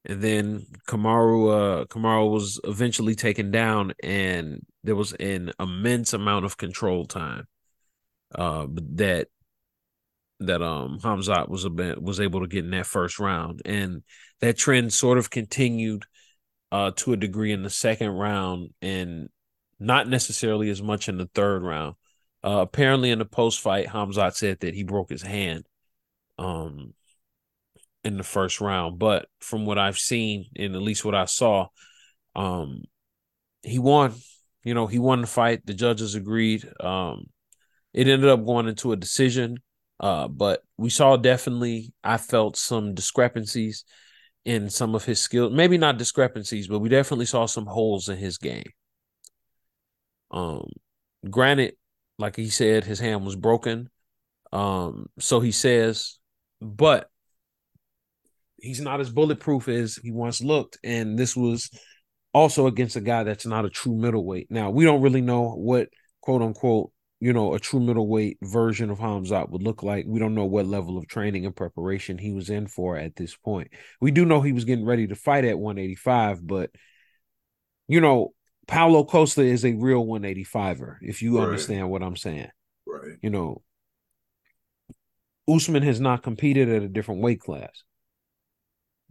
and 0.04 0.20
then 0.20 0.66
Kamaru 0.88 1.82
uh 1.82 1.84
Kamaru 1.86 2.30
was 2.30 2.60
eventually 2.64 3.14
taken 3.14 3.50
down 3.50 3.92
and 4.02 4.60
there 4.82 4.96
was 4.96 5.12
an 5.14 5.52
immense 5.60 6.12
amount 6.12 6.44
of 6.44 6.56
control 6.56 7.04
time 7.04 7.46
uh 8.34 8.66
that 8.94 9.28
that 10.40 10.62
um 10.62 10.98
Hamzat 11.00 11.48
was 11.48 11.64
a 11.64 11.70
bit, 11.70 12.02
was 12.02 12.20
able 12.20 12.40
to 12.40 12.48
get 12.48 12.64
in 12.64 12.72
that 12.72 12.86
first 12.86 13.18
round 13.20 13.62
and 13.64 14.02
that 14.40 14.56
trend 14.56 14.92
sort 14.92 15.18
of 15.18 15.30
continued 15.30 16.04
uh 16.72 16.90
to 16.96 17.12
a 17.12 17.16
degree 17.16 17.52
in 17.52 17.62
the 17.62 17.70
second 17.70 18.10
round 18.10 18.70
and 18.80 19.28
not 19.82 20.08
necessarily 20.08 20.70
as 20.70 20.82
much 20.82 21.08
in 21.08 21.18
the 21.18 21.28
third 21.34 21.62
round. 21.62 21.94
Uh 22.44 22.60
apparently 22.62 23.10
in 23.10 23.18
the 23.18 23.24
post 23.24 23.60
fight 23.60 23.86
Hamzat 23.88 24.34
said 24.34 24.60
that 24.60 24.74
he 24.74 24.82
broke 24.82 25.10
his 25.10 25.22
hand 25.22 25.64
um 26.38 26.94
in 28.04 28.16
the 28.16 28.24
first 28.24 28.60
round, 28.60 28.98
but 28.98 29.26
from 29.40 29.64
what 29.64 29.78
I've 29.78 29.98
seen 29.98 30.46
and 30.56 30.74
at 30.74 30.82
least 30.82 31.04
what 31.04 31.14
I 31.14 31.26
saw 31.26 31.68
um 32.34 32.82
he 33.62 33.78
won. 33.78 34.14
You 34.64 34.74
know, 34.74 34.86
he 34.86 34.98
won 34.98 35.22
the 35.22 35.26
fight. 35.26 35.66
The 35.66 35.74
judges 35.74 36.14
agreed. 36.14 36.68
Um 36.80 37.26
it 37.92 38.08
ended 38.08 38.28
up 38.30 38.44
going 38.44 38.68
into 38.68 38.92
a 38.92 38.96
decision. 38.96 39.58
Uh, 40.00 40.26
but 40.26 40.62
we 40.76 40.90
saw 40.90 41.16
definitely, 41.16 41.92
I 42.02 42.16
felt 42.16 42.56
some 42.56 42.94
discrepancies 42.94 43.84
in 44.44 44.68
some 44.68 44.94
of 44.96 45.04
his 45.04 45.20
skills. 45.20 45.52
Maybe 45.52 45.78
not 45.78 45.98
discrepancies, 45.98 46.66
but 46.66 46.80
we 46.80 46.88
definitely 46.88 47.26
saw 47.26 47.46
some 47.46 47.66
holes 47.66 48.08
in 48.08 48.16
his 48.18 48.38
game. 48.38 48.64
Um, 50.32 50.70
granted, 51.28 51.74
like 52.18 52.36
he 52.36 52.48
said, 52.48 52.84
his 52.84 53.00
hand 53.00 53.24
was 53.24 53.36
broken. 53.36 53.90
Um, 54.52 55.06
so 55.18 55.40
he 55.40 55.52
says, 55.52 56.18
but 56.60 57.08
he's 58.60 58.80
not 58.80 59.00
as 59.00 59.10
bulletproof 59.10 59.68
as 59.68 59.96
he 59.96 60.10
once 60.10 60.40
looked. 60.40 60.78
And 60.84 61.18
this 61.18 61.36
was 61.36 61.70
also 62.32 62.66
against 62.66 62.96
a 62.96 63.00
guy 63.00 63.24
that's 63.24 63.46
not 63.46 63.64
a 63.64 63.70
true 63.70 63.96
middleweight. 63.96 64.48
Now, 64.50 64.70
we 64.70 64.84
don't 64.84 65.02
really 65.02 65.20
know 65.20 65.50
what 65.50 65.88
quote 66.20 66.42
unquote 66.42 66.92
you 67.22 67.32
know, 67.32 67.54
a 67.54 67.60
true 67.60 67.78
middleweight 67.78 68.38
version 68.42 68.90
of 68.90 68.98
Hamzat 68.98 69.48
would 69.50 69.62
look 69.62 69.84
like. 69.84 70.06
We 70.08 70.18
don't 70.18 70.34
know 70.34 70.44
what 70.44 70.66
level 70.66 70.98
of 70.98 71.06
training 71.06 71.46
and 71.46 71.54
preparation 71.54 72.18
he 72.18 72.32
was 72.32 72.50
in 72.50 72.66
for 72.66 72.96
at 72.96 73.14
this 73.14 73.36
point. 73.36 73.70
We 74.00 74.10
do 74.10 74.24
know 74.24 74.40
he 74.40 74.52
was 74.52 74.64
getting 74.64 74.84
ready 74.84 75.06
to 75.06 75.14
fight 75.14 75.44
at 75.44 75.56
185, 75.56 76.44
but 76.44 76.70
you 77.86 78.00
know, 78.00 78.32
Paulo 78.66 79.04
Costa 79.04 79.42
is 79.42 79.64
a 79.64 79.74
real 79.74 80.06
185er, 80.06 80.98
if 81.02 81.22
you 81.22 81.38
Right. 81.38 81.44
understand 81.44 81.90
what 81.90 82.02
I'm 82.02 82.16
saying. 82.16 82.48
Right. 82.86 83.18
You 83.22 83.30
know, 83.30 83.62
Usman 85.48 85.82
has 85.82 86.00
not 86.00 86.22
competed 86.22 86.68
at 86.68 86.82
a 86.82 86.88
different 86.88 87.20
weight 87.20 87.40
class. 87.40 87.82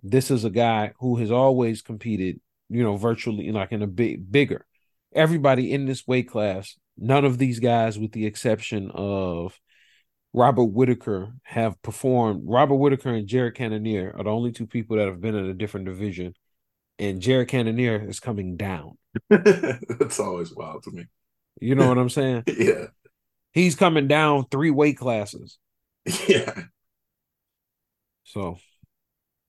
This 0.01 0.31
is 0.31 0.45
a 0.45 0.49
guy 0.49 0.93
who 0.99 1.17
has 1.17 1.31
always 1.31 1.81
competed, 1.81 2.39
you 2.69 2.83
know, 2.83 2.95
virtually 2.95 3.51
like 3.51 3.71
in 3.71 3.81
a 3.81 3.87
big 3.87 4.31
bigger. 4.31 4.65
Everybody 5.13 5.73
in 5.73 5.85
this 5.85 6.07
weight 6.07 6.29
class, 6.29 6.77
none 6.97 7.25
of 7.25 7.37
these 7.37 7.59
guys, 7.59 7.99
with 7.99 8.13
the 8.13 8.25
exception 8.25 8.89
of 8.91 9.59
Robert 10.33 10.63
Whitaker, 10.65 11.33
have 11.43 11.81
performed. 11.81 12.43
Robert 12.45 12.75
Whitaker 12.75 13.13
and 13.13 13.27
Jared 13.27 13.55
Cannonier 13.55 14.13
are 14.17 14.23
the 14.23 14.29
only 14.29 14.53
two 14.53 14.65
people 14.65 14.95
that 14.97 15.07
have 15.07 15.19
been 15.19 15.35
in 15.35 15.45
a 15.45 15.53
different 15.53 15.85
division. 15.85 16.33
And 16.97 17.21
Jared 17.21 17.49
Cannonier 17.49 18.07
is 18.07 18.19
coming 18.21 18.55
down. 18.55 18.97
That's 19.29 20.19
always 20.19 20.53
wild 20.53 20.83
to 20.83 20.91
me. 20.91 21.05
You 21.59 21.75
know 21.75 21.87
what 21.87 21.97
I'm 21.97 22.09
saying? 22.09 22.43
Yeah. 22.57 22.87
He's 23.53 23.75
coming 23.75 24.07
down 24.07 24.45
three 24.49 24.71
weight 24.71 24.97
classes. 24.97 25.57
Yeah. 26.27 26.53
So, 28.23 28.57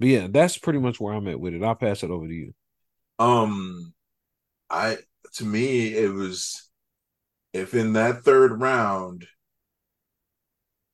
but 0.01 0.09
yeah, 0.09 0.27
that's 0.31 0.59
pretty 0.59 0.81
much 0.81 1.01
where 1.01 1.15
I'm 1.15 1.29
at 1.29 1.41
with 1.41 1.55
it. 1.55 1.63
I'll 1.63 1.75
pass 1.75 2.03
it 2.03 2.11
over 2.11 2.27
to 2.27 2.35
you. 2.35 2.55
Um, 3.19 3.95
I 4.71 4.99
to 5.35 5.45
me 5.45 5.95
it 5.95 6.13
was 6.13 6.71
if 7.53 7.75
in 7.75 7.95
that 7.95 8.25
third 8.25 8.61
round 8.61 9.27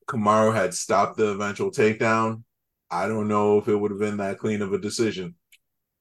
Kamaru 0.09 0.54
had 0.54 0.74
stopped 0.74 1.16
the 1.18 1.28
eventual 1.28 1.70
takedown, 1.70 2.42
I 2.90 3.07
don't 3.07 3.28
know 3.28 3.59
if 3.59 3.68
it 3.68 3.76
would 3.76 3.90
have 3.90 4.00
been 4.00 4.16
that 4.18 4.38
clean 4.38 4.62
of 4.62 4.72
a 4.72 4.78
decision. 4.78 5.37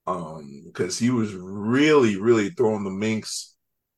Um, 0.07 0.63
because 0.67 0.99
he 0.99 1.11
was 1.11 1.33
really, 1.35 2.17
really 2.17 2.51
throwing 2.51 2.85
the 2.85 2.91
minks 2.91 3.55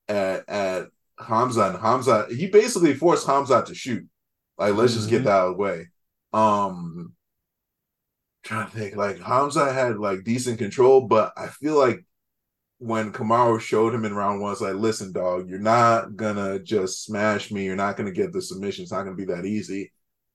at 0.10 0.50
at 0.50 0.90
Hamza 1.20 1.64
and 1.70 1.80
Hamza. 1.80 2.28
He 2.32 2.48
basically 2.50 2.96
forced 2.96 3.28
Hamza 3.28 3.64
to 3.66 3.76
shoot. 3.76 4.08
Like, 4.58 4.76
let's 4.76 4.96
just 4.96 5.10
get 5.10 5.22
Mhm. 5.22 5.26
that 5.26 5.32
out 5.32 5.48
of 5.50 5.54
the 5.58 5.64
way. 5.64 5.90
Um, 6.34 7.16
trying 8.44 8.70
to 8.70 8.78
think, 8.78 8.96
like 8.96 9.20
Hamza 9.20 9.72
had 9.74 9.98
like 10.00 10.24
decent 10.24 10.58
control, 10.60 11.02
but 11.08 11.34
I 11.38 11.48
feel 11.48 11.78
like 11.78 12.06
when 12.80 13.12
Kamaru 13.14 13.60
showed 13.62 13.94
him 13.94 14.06
in 14.06 14.14
round 14.16 14.42
one, 14.42 14.52
it's 14.54 14.62
like, 14.62 14.76
listen, 14.76 15.12
dog, 15.12 15.50
you're 15.50 15.60
not 15.60 16.16
gonna 16.16 16.60
just 16.60 17.04
smash 17.06 17.52
me. 17.52 17.66
You're 17.66 17.76
not 17.76 17.98
gonna 17.98 18.12
get 18.12 18.34
the 18.34 18.42
submission. 18.42 18.84
It's 18.84 18.92
not 18.92 19.04
gonna 19.04 19.16
be 19.16 19.26
that 19.26 19.46
easy. 19.46 19.94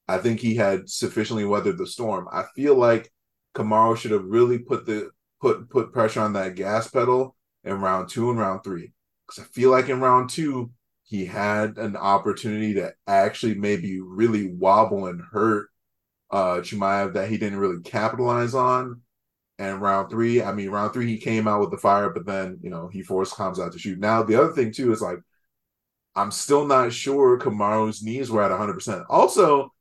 I 0.09 0.19
think 0.19 0.41
he 0.41 0.55
had 0.57 0.89
sufficiently 0.91 1.45
weathered 1.47 1.79
the 1.79 1.87
storm. 1.87 2.29
I 2.33 2.45
feel 2.57 2.77
like 2.77 3.13
Kamaru 3.57 3.97
should 3.97 4.11
have 4.13 4.25
really 4.25 4.59
put 4.59 4.87
the 4.87 5.11
put 5.45 5.69
put 5.69 5.93
pressure 5.93 6.21
on 6.21 6.33
that 6.33 6.55
gas 6.55 6.89
pedal 6.89 7.37
in 7.65 7.79
round 7.81 8.09
two 8.09 8.31
and 8.31 8.39
round 8.39 8.65
three. 8.65 8.93
Because 9.27 9.45
I 9.45 9.47
feel 9.49 9.71
like 9.71 9.91
in 9.91 10.01
round 10.01 10.31
two, 10.31 10.71
he 11.03 11.27
had 11.27 11.77
an 11.77 11.97
opportunity 11.97 12.75
to 12.75 12.95
actually 13.07 13.55
maybe 13.55 14.01
really 14.01 14.47
wobble 14.47 15.07
and 15.07 15.21
hurt 15.21 15.69
uh 16.31 16.61
that 16.61 17.27
he 17.29 17.37
didn't 17.37 17.59
really 17.59 17.83
capitalize 17.83 18.55
on. 18.55 19.03
And 19.59 19.81
round 19.81 20.11
three, 20.11 20.43
I 20.43 20.53
mean, 20.53 20.71
round 20.71 20.93
three, 20.93 21.07
he 21.07 21.19
came 21.19 21.47
out 21.47 21.61
with 21.61 21.71
the 21.71 21.79
fire, 21.79 22.11
but 22.11 22.27
then, 22.27 22.59
you 22.61 22.71
know, 22.71 22.89
he 22.89 23.03
forced 23.03 23.35
Khamzat 23.37 23.71
to 23.73 23.79
shoot. 23.79 24.01
Now, 24.01 24.25
the 24.25 24.35
other 24.35 24.53
thing, 24.53 24.73
too, 24.73 24.91
is 24.93 25.01
like, 25.01 25.19
I'm 26.17 26.33
still 26.33 26.67
not 26.67 26.93
sure 26.93 27.39
Kamaru's 27.39 28.03
knees 28.03 28.33
were 28.33 28.43
at 28.43 28.51
100%. 28.51 29.05
Also, 29.09 29.73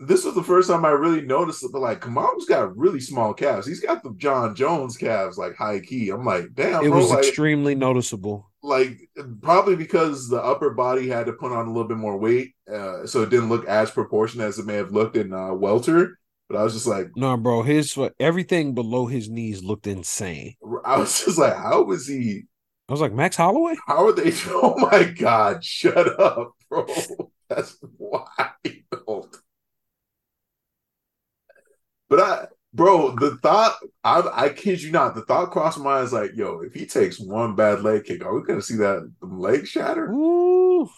this 0.00 0.24
was 0.24 0.34
the 0.34 0.42
first 0.42 0.68
time 0.68 0.84
I 0.84 0.90
really 0.90 1.22
noticed 1.22 1.64
it, 1.64 1.70
but 1.72 1.82
like 1.82 2.00
Kamaru's 2.00 2.46
got 2.46 2.76
really 2.76 3.00
small 3.00 3.32
calves. 3.34 3.66
He's 3.66 3.80
got 3.80 4.02
the 4.02 4.14
Jon 4.16 4.54
Jones 4.54 4.96
calves, 4.96 5.38
like 5.38 5.54
high 5.56 5.80
key. 5.80 6.10
I'm 6.10 6.24
like, 6.24 6.54
damn, 6.54 6.84
it 6.84 6.88
bro, 6.90 6.98
was 6.98 7.10
like, 7.10 7.24
extremely 7.26 7.74
noticeable. 7.74 8.50
like 8.62 8.98
probably 9.42 9.76
because 9.76 10.28
the 10.28 10.42
upper 10.42 10.70
body 10.70 11.08
had 11.08 11.26
to 11.26 11.32
put 11.32 11.52
on 11.52 11.66
a 11.66 11.72
little 11.72 11.88
bit 11.88 11.98
more 11.98 12.16
weight, 12.16 12.54
uh, 12.72 13.06
so 13.06 13.22
it 13.22 13.30
didn't 13.30 13.48
look 13.48 13.66
as 13.66 13.90
proportionate 13.90 14.46
as 14.48 14.58
it 14.58 14.66
may 14.66 14.74
have 14.74 14.92
looked 14.92 15.16
in 15.16 15.32
uh, 15.32 15.52
welter. 15.54 16.18
But 16.48 16.58
I 16.58 16.62
was 16.62 16.74
just 16.74 16.86
like, 16.86 17.08
No, 17.16 17.36
bro, 17.36 17.62
his 17.62 17.96
everything 18.20 18.74
below 18.74 19.06
his 19.06 19.28
knees 19.30 19.62
looked 19.62 19.86
insane. 19.86 20.54
I 20.84 20.98
was 20.98 21.24
just 21.24 21.38
like, 21.38 21.56
how 21.56 21.82
was 21.82 22.06
he? 22.06 22.42
I 22.88 22.92
was 22.92 23.00
like, 23.00 23.12
Max 23.14 23.36
Holloway? 23.36 23.76
How 23.86 24.06
are 24.06 24.12
they? 24.12 24.32
Oh 24.48 24.74
my 24.90 25.04
god, 25.04 25.64
shut 25.64 26.20
up, 26.20 26.52
bro. 26.68 26.86
That's 27.48 27.76
wild. 27.98 29.36
But 32.08 32.20
I, 32.20 32.46
bro, 32.72 33.14
the 33.16 33.36
thought, 33.38 33.76
I, 34.02 34.22
I 34.32 34.48
kid 34.50 34.82
you 34.82 34.92
not, 34.92 35.14
the 35.14 35.22
thought 35.22 35.50
crossed 35.50 35.78
my 35.78 35.84
mind 35.84 36.06
is 36.06 36.12
like, 36.12 36.32
yo, 36.34 36.60
if 36.60 36.74
he 36.74 36.86
takes 36.86 37.18
one 37.20 37.54
bad 37.54 37.82
leg 37.82 38.04
kick, 38.04 38.24
are 38.24 38.34
we 38.34 38.46
going 38.46 38.58
to 38.58 38.64
see 38.64 38.76
that 38.76 39.10
leg 39.22 39.66
shatter? 39.66 40.10
Ooh. 40.10 40.88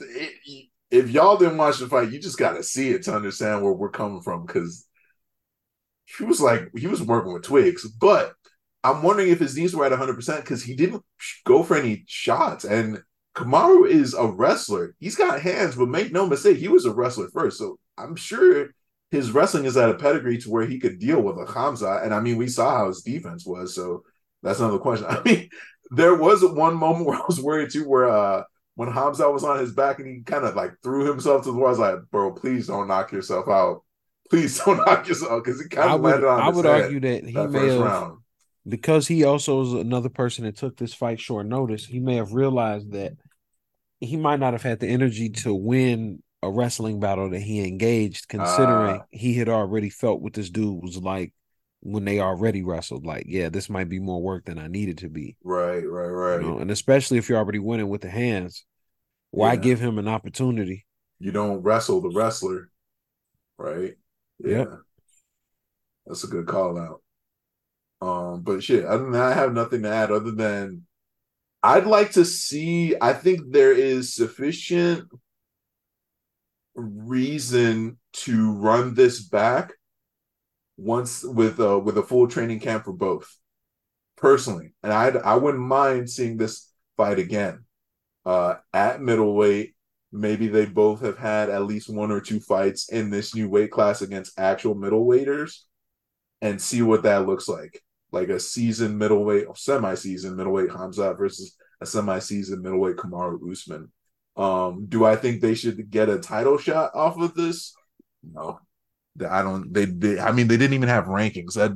it- 0.00 0.68
if 0.90 1.10
y'all 1.10 1.36
didn't 1.36 1.56
watch 1.58 1.78
the 1.78 1.88
fight, 1.88 2.12
you 2.12 2.20
just 2.20 2.38
got 2.38 2.52
to 2.52 2.62
see 2.62 2.90
it 2.90 3.02
to 3.04 3.14
understand 3.16 3.62
where 3.64 3.72
we're 3.72 3.90
coming 3.90 4.20
from. 4.20 4.46
Because 4.46 4.86
he 6.18 6.24
was 6.24 6.40
like, 6.40 6.70
he 6.76 6.86
was 6.86 7.02
working 7.02 7.32
with 7.32 7.42
twigs, 7.42 7.86
but 7.88 8.34
I'm 8.82 9.02
wondering 9.02 9.30
if 9.30 9.38
his 9.40 9.56
knees 9.56 9.74
were 9.74 9.84
at 9.84 9.92
100% 9.92 10.44
because 10.44 10.62
he 10.62 10.74
didn't 10.74 11.02
go 11.44 11.62
for 11.62 11.76
any 11.76 12.04
shots. 12.06 12.64
And 12.64 13.02
Kamaru 13.34 13.88
is 13.88 14.14
a 14.14 14.26
wrestler. 14.26 14.94
He's 15.00 15.16
got 15.16 15.40
hands, 15.40 15.76
but 15.76 15.88
make 15.88 16.12
no 16.12 16.26
mistake, 16.26 16.58
he 16.58 16.68
was 16.68 16.84
a 16.84 16.92
wrestler 16.92 17.28
first. 17.32 17.58
So 17.58 17.78
I'm 17.96 18.16
sure 18.16 18.70
his 19.10 19.30
wrestling 19.32 19.64
is 19.64 19.76
at 19.76 19.90
a 19.90 19.94
pedigree 19.94 20.38
to 20.38 20.50
where 20.50 20.66
he 20.66 20.78
could 20.78 20.98
deal 20.98 21.20
with 21.20 21.36
a 21.38 21.50
Hamza. 21.50 22.00
And 22.02 22.12
I 22.12 22.20
mean, 22.20 22.36
we 22.36 22.48
saw 22.48 22.78
how 22.78 22.88
his 22.88 23.02
defense 23.02 23.46
was. 23.46 23.74
So 23.74 24.02
that's 24.42 24.60
another 24.60 24.78
question. 24.78 25.06
I 25.10 25.22
mean, 25.22 25.48
there 25.90 26.14
was 26.14 26.44
one 26.44 26.76
moment 26.76 27.06
where 27.06 27.18
I 27.18 27.24
was 27.26 27.40
worried 27.40 27.70
too, 27.70 27.88
where 27.88 28.08
uh 28.08 28.44
when 28.76 28.90
Hamza 28.90 29.30
was 29.30 29.44
on 29.44 29.60
his 29.60 29.72
back 29.72 30.00
and 30.00 30.08
he 30.08 30.22
kind 30.22 30.44
of 30.44 30.56
like 30.56 30.72
threw 30.82 31.08
himself 31.08 31.44
to 31.44 31.52
the 31.52 31.58
wall. 31.58 31.68
I 31.68 31.70
was 31.70 31.78
like, 31.78 31.98
bro, 32.10 32.32
please 32.32 32.66
don't 32.66 32.88
knock 32.88 33.12
yourself 33.12 33.48
out. 33.48 33.84
Please 34.30 34.58
don't 34.64 34.78
knock 34.78 35.06
yourself 35.08 35.44
because 35.44 35.60
he 35.62 35.68
kind 35.68 35.90
I 35.90 35.94
of 35.94 36.00
would 36.00 36.22
landed 36.22 36.26
on 36.28 36.40
I 36.40 36.50
his 36.50 36.52
would 36.52 36.66
argue 36.66 37.00
that 37.00 37.24
he 37.24 37.46
that 37.46 37.48
may 37.48 37.68
first 37.68 37.78
have 37.78 37.80
round. 37.80 38.18
because 38.66 39.08
he 39.08 39.24
also 39.24 39.62
is 39.62 39.72
another 39.74 40.08
person 40.08 40.44
that 40.44 40.56
took 40.56 40.76
this 40.76 40.94
fight 40.94 41.20
short 41.20 41.46
notice, 41.46 41.86
he 41.86 42.00
may 42.00 42.16
have 42.16 42.32
realized 42.32 42.92
that 42.92 43.14
he 44.00 44.16
might 44.16 44.40
not 44.40 44.54
have 44.54 44.62
had 44.62 44.80
the 44.80 44.88
energy 44.88 45.30
to 45.30 45.54
win 45.54 46.22
a 46.44 46.50
wrestling 46.50 47.00
battle 47.00 47.30
that 47.30 47.40
he 47.40 47.66
engaged, 47.66 48.28
considering 48.28 49.00
Ah. 49.00 49.04
he 49.10 49.34
had 49.34 49.48
already 49.48 49.90
felt 49.90 50.20
what 50.20 50.34
this 50.34 50.50
dude 50.50 50.82
was 50.82 50.96
like 50.98 51.32
when 51.80 52.04
they 52.04 52.20
already 52.20 52.62
wrestled. 52.62 53.04
Like, 53.06 53.24
yeah, 53.28 53.48
this 53.48 53.68
might 53.70 53.88
be 53.88 53.98
more 53.98 54.20
work 54.22 54.44
than 54.44 54.58
I 54.58 54.68
needed 54.68 54.98
to 54.98 55.08
be. 55.08 55.36
Right, 55.42 55.80
right, 55.80 56.06
right. 56.08 56.40
You 56.42 56.50
know? 56.50 56.58
And 56.58 56.70
especially 56.70 57.18
if 57.18 57.28
you're 57.28 57.38
already 57.38 57.58
winning 57.58 57.88
with 57.88 58.02
the 58.02 58.10
hands, 58.10 58.64
why 59.30 59.54
Yeah. 59.54 59.60
give 59.60 59.80
him 59.80 59.98
an 59.98 60.08
opportunity? 60.08 60.86
You 61.18 61.32
don't 61.32 61.62
wrestle 61.62 62.00
the 62.00 62.10
wrestler, 62.10 62.70
right? 63.58 63.94
Yeah. 64.38 64.58
Yep. 64.58 64.78
That's 66.06 66.24
a 66.24 66.28
good 66.28 66.46
call 66.46 66.78
out. 66.78 67.02
Um, 68.00 68.42
but 68.42 68.62
shit, 68.62 68.84
other 68.84 69.04
than 69.04 69.12
that, 69.12 69.32
I 69.32 69.34
have 69.34 69.52
nothing 69.54 69.82
to 69.82 69.88
add 69.90 70.10
other 70.10 70.32
than 70.32 70.86
I'd 71.62 71.86
like 71.86 72.12
to 72.12 72.24
see. 72.26 72.94
I 73.00 73.14
think 73.14 73.50
there 73.52 73.72
is 73.72 74.14
sufficient 74.14 75.08
reason 76.74 77.98
to 78.12 78.52
run 78.52 78.94
this 78.94 79.22
back 79.22 79.72
once 80.76 81.22
with 81.22 81.60
uh 81.60 81.78
with 81.78 81.96
a 81.98 82.02
full 82.02 82.26
training 82.26 82.60
camp 82.60 82.84
for 82.84 82.92
both 82.92 83.28
personally. 84.16 84.74
And 84.82 84.92
i 84.92 85.08
i 85.08 85.36
wouldn't 85.36 85.62
mind 85.62 86.10
seeing 86.10 86.36
this 86.36 86.70
fight 86.96 87.18
again 87.18 87.64
uh 88.26 88.56
at 88.72 89.00
middleweight. 89.00 89.74
Maybe 90.12 90.46
they 90.46 90.66
both 90.66 91.00
have 91.00 91.18
had 91.18 91.50
at 91.50 91.64
least 91.64 91.88
one 91.92 92.12
or 92.12 92.20
two 92.20 92.40
fights 92.40 92.88
in 92.88 93.10
this 93.10 93.34
new 93.34 93.48
weight 93.48 93.72
class 93.72 94.00
against 94.00 94.38
actual 94.38 94.76
middleweighters 94.76 95.62
and 96.40 96.60
see 96.60 96.82
what 96.82 97.02
that 97.02 97.26
looks 97.26 97.48
like. 97.48 97.82
Like 98.12 98.28
a 98.28 98.38
season 98.38 98.96
middleweight 98.96 99.46
or 99.48 99.56
semi-season 99.56 100.36
middleweight 100.36 100.70
Hamzat 100.70 101.18
versus 101.18 101.56
a 101.80 101.86
semi-season 101.86 102.62
middleweight 102.62 102.96
Kamaru 102.96 103.50
Usman. 103.50 103.90
Um, 104.36 104.86
do 104.88 105.04
I 105.04 105.16
think 105.16 105.40
they 105.40 105.54
should 105.54 105.90
get 105.90 106.08
a 106.08 106.18
title 106.18 106.58
shot 106.58 106.90
off 106.94 107.18
of 107.18 107.34
this? 107.34 107.74
No, 108.22 108.58
I 109.28 109.42
don't. 109.42 109.72
They, 109.72 109.84
they 109.84 110.18
I 110.18 110.32
mean, 110.32 110.48
they 110.48 110.56
didn't 110.56 110.74
even 110.74 110.88
have 110.88 111.04
rankings. 111.04 111.54
That 111.54 111.72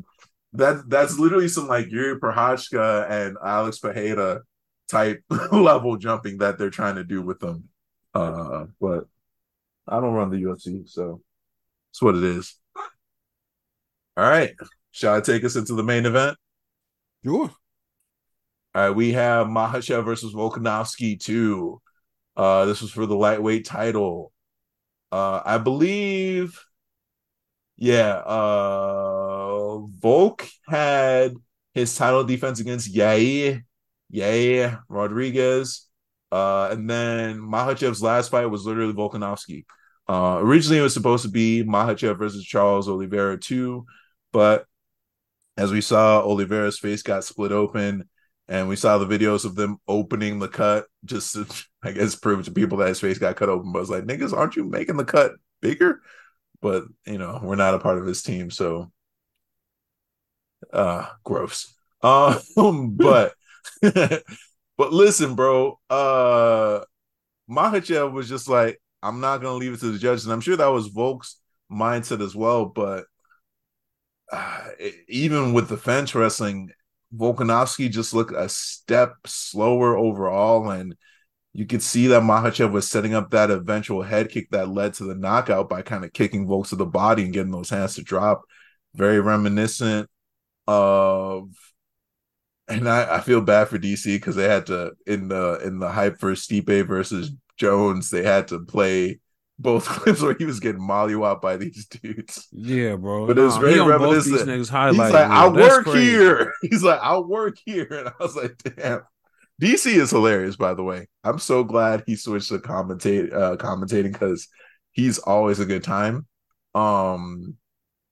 that 0.54 0.88
that's 0.88 1.18
literally 1.18 1.48
some 1.48 1.68
like 1.68 1.90
Yuri 1.90 2.18
Prochazka 2.18 3.08
and 3.10 3.36
Alex 3.44 3.78
Pereira 3.78 4.42
type 4.90 5.22
level 5.52 5.96
jumping 5.96 6.38
that 6.38 6.58
they're 6.58 6.70
trying 6.70 6.96
to 6.96 7.04
do 7.04 7.22
with 7.22 7.38
them. 7.38 7.68
Uh, 8.14 8.64
but 8.80 9.04
I 9.86 10.00
don't 10.00 10.14
run 10.14 10.30
the 10.30 10.42
UFC, 10.42 10.88
so 10.88 11.20
it's 11.90 12.02
what 12.02 12.16
it 12.16 12.24
is. 12.24 12.58
All 14.16 14.24
right. 14.28 14.54
Shall 14.90 15.14
I 15.14 15.20
take 15.20 15.44
us 15.44 15.54
into 15.54 15.74
the 15.74 15.84
main 15.84 16.06
event? 16.06 16.36
Sure. 17.24 17.50
All 18.74 18.82
right, 18.82 18.90
we 18.90 19.12
have 19.12 19.46
Makhachev 19.46 20.04
versus 20.04 20.34
Volkanovski 20.34 21.18
2. 21.20 21.80
Uh, 22.38 22.64
this 22.66 22.80
was 22.80 22.92
for 22.92 23.04
the 23.04 23.16
lightweight 23.16 23.66
title. 23.66 24.32
Uh, 25.10 25.42
I 25.44 25.58
believe, 25.58 26.58
yeah, 27.76 28.22
uh, 28.24 29.78
Volk 29.78 30.48
had 30.68 31.34
his 31.74 31.94
title 31.96 32.24
defense 32.24 32.60
against 32.60 32.94
Yair, 32.94 33.64
Yair 34.12 34.80
Rodriguez. 34.88 35.86
Uh, 36.30 36.68
and 36.70 36.88
then 36.88 37.38
Makhachev's 37.38 38.02
last 38.02 38.30
fight 38.30 38.46
was 38.46 38.64
literally 38.64 38.92
Volkanovski. 38.92 39.64
Uh, 40.08 40.38
originally, 40.40 40.78
it 40.78 40.82
was 40.82 40.94
supposed 40.94 41.24
to 41.24 41.30
be 41.30 41.64
Makhachev 41.64 42.18
versus 42.18 42.44
Charles 42.44 42.88
Oliveira 42.88 43.36
2, 43.36 43.84
but 44.32 44.64
as 45.58 45.72
we 45.72 45.80
saw, 45.80 46.22
Oliveira's 46.22 46.78
face 46.78 47.02
got 47.02 47.24
split 47.24 47.52
open, 47.52 48.08
and 48.48 48.68
we 48.68 48.76
saw 48.76 48.98
the 48.98 49.06
videos 49.06 49.44
of 49.44 49.54
them 49.54 49.78
opening 49.86 50.38
the 50.38 50.48
cut 50.48 50.86
just 51.04 51.34
to, 51.34 51.46
I 51.82 51.92
guess, 51.92 52.14
prove 52.14 52.44
to 52.44 52.50
people 52.50 52.78
that 52.78 52.88
his 52.88 53.00
face 53.00 53.18
got 53.18 53.36
cut 53.36 53.48
open. 53.48 53.72
But 53.72 53.80
it's 53.80 53.90
like, 53.90 54.04
niggas, 54.04 54.36
aren't 54.36 54.56
you 54.56 54.64
making 54.64 54.96
the 54.96 55.04
cut 55.04 55.32
bigger? 55.60 56.00
But 56.60 56.84
you 57.06 57.18
know, 57.18 57.40
we're 57.42 57.56
not 57.56 57.74
a 57.74 57.78
part 57.78 57.98
of 57.98 58.06
his 58.06 58.22
team, 58.22 58.50
so 58.50 58.90
uh 60.72 61.06
gross. 61.24 61.74
Um, 62.02 62.40
but 62.96 63.34
but 63.82 64.92
listen, 64.92 65.34
bro, 65.34 65.78
uh 65.90 66.80
Makhachev 67.50 68.12
was 68.12 68.28
just 68.28 68.48
like, 68.48 68.80
I'm 69.02 69.20
not 69.20 69.38
gonna 69.38 69.56
leave 69.56 69.74
it 69.74 69.80
to 69.80 69.92
the 69.92 69.98
judges, 69.98 70.24
and 70.26 70.32
I'm 70.32 70.40
sure 70.40 70.56
that 70.56 70.66
was 70.66 70.88
Volk's 70.88 71.40
mindset 71.70 72.22
as 72.22 72.34
well, 72.34 72.66
but 72.66 73.06
uh, 74.32 74.68
even 75.08 75.52
with 75.52 75.68
the 75.68 75.76
fence 75.76 76.14
wrestling, 76.14 76.70
Volkanovski 77.14 77.90
just 77.90 78.12
looked 78.12 78.32
a 78.32 78.48
step 78.48 79.14
slower 79.26 79.96
overall, 79.96 80.70
and 80.70 80.94
you 81.52 81.66
could 81.66 81.82
see 81.82 82.08
that 82.08 82.22
Makhachev 82.22 82.70
was 82.70 82.88
setting 82.88 83.14
up 83.14 83.30
that 83.30 83.50
eventual 83.50 84.02
head 84.02 84.28
kick 84.30 84.50
that 84.50 84.68
led 84.68 84.94
to 84.94 85.04
the 85.04 85.14
knockout 85.14 85.68
by 85.68 85.82
kind 85.82 86.04
of 86.04 86.12
kicking 86.12 86.46
Volk 86.46 86.68
to 86.68 86.76
the 86.76 86.86
body 86.86 87.24
and 87.24 87.32
getting 87.32 87.52
those 87.52 87.70
hands 87.70 87.94
to 87.94 88.02
drop. 88.02 88.42
Very 88.94 89.20
reminiscent 89.20 90.08
of, 90.66 91.50
and 92.68 92.88
I, 92.88 93.16
I 93.16 93.20
feel 93.20 93.40
bad 93.40 93.68
for 93.68 93.78
DC 93.78 94.04
because 94.16 94.36
they 94.36 94.48
had 94.48 94.66
to 94.66 94.92
in 95.06 95.28
the 95.28 95.60
in 95.64 95.78
the 95.78 95.88
hype 95.90 96.18
for 96.18 96.32
Stipe 96.32 96.86
versus 96.86 97.30
Jones, 97.56 98.10
they 98.10 98.22
had 98.22 98.48
to 98.48 98.60
play 98.60 99.20
both 99.58 99.84
clips 99.88 100.22
where 100.22 100.34
he 100.38 100.44
was 100.44 100.60
getting 100.60 100.80
mollywopped 100.80 101.40
by 101.40 101.56
these 101.56 101.86
dudes. 101.86 102.48
Yeah, 102.52 102.96
bro. 102.96 103.26
But 103.26 103.38
it 103.38 103.42
was 103.42 103.56
Nah, 103.56 103.60
very 103.60 103.80
reminiscent. 103.80 104.46
These 104.46 104.46
niggas 104.46 104.70
highlight 104.70 105.06
He's 105.06 105.14
like. 105.14 105.30
I 105.30 105.48
work 105.48 105.84
crazy. 105.84 106.10
here. 106.10 106.52
He's 106.62 106.82
like, 106.82 107.00
I 107.00 107.18
work 107.18 107.56
here. 107.64 107.86
And 107.90 108.08
I 108.08 108.12
was 108.20 108.36
like, 108.36 108.56
damn. 108.76 109.02
DC 109.60 109.86
is 109.96 110.10
hilarious, 110.10 110.56
by 110.56 110.74
the 110.74 110.84
way. 110.84 111.08
I'm 111.24 111.38
so 111.40 111.64
glad 111.64 112.04
he 112.06 112.14
switched 112.16 112.48
to 112.50 112.58
commentate 112.58 113.32
uh 113.32 113.56
commentating 113.56 114.12
because 114.12 114.48
he's 114.92 115.18
always 115.18 115.58
a 115.60 115.66
good 115.66 115.82
time. 115.82 116.26
Um, 116.74 117.56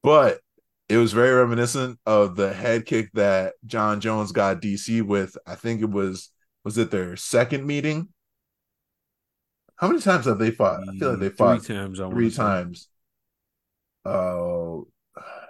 but 0.02 0.40
it 0.88 0.96
was 0.98 1.12
very 1.12 1.34
reminiscent 1.34 1.98
of 2.06 2.36
the 2.36 2.52
head 2.52 2.86
kick 2.86 3.10
that 3.14 3.54
Jon 3.64 4.00
Jones 4.00 4.32
got 4.32 4.60
DC 4.62 5.02
with. 5.02 5.36
I 5.46 5.54
think 5.54 5.82
it 5.82 5.90
was 5.90 6.30
was 6.64 6.78
it 6.78 6.90
their 6.90 7.16
second 7.16 7.64
meeting? 7.66 8.08
How 9.76 9.88
many 9.88 10.00
times 10.00 10.24
have 10.26 10.38
they 10.38 10.50
fought? 10.50 10.80
I 10.88 10.96
feel 10.98 11.10
like 11.10 11.20
they 11.20 11.30
mm, 11.30 11.36
fought 11.36 11.62
three 11.62 11.76
times. 11.76 12.00
I 12.00 12.10
three 12.10 12.30
times. 12.30 12.88
Oh, 14.04 14.88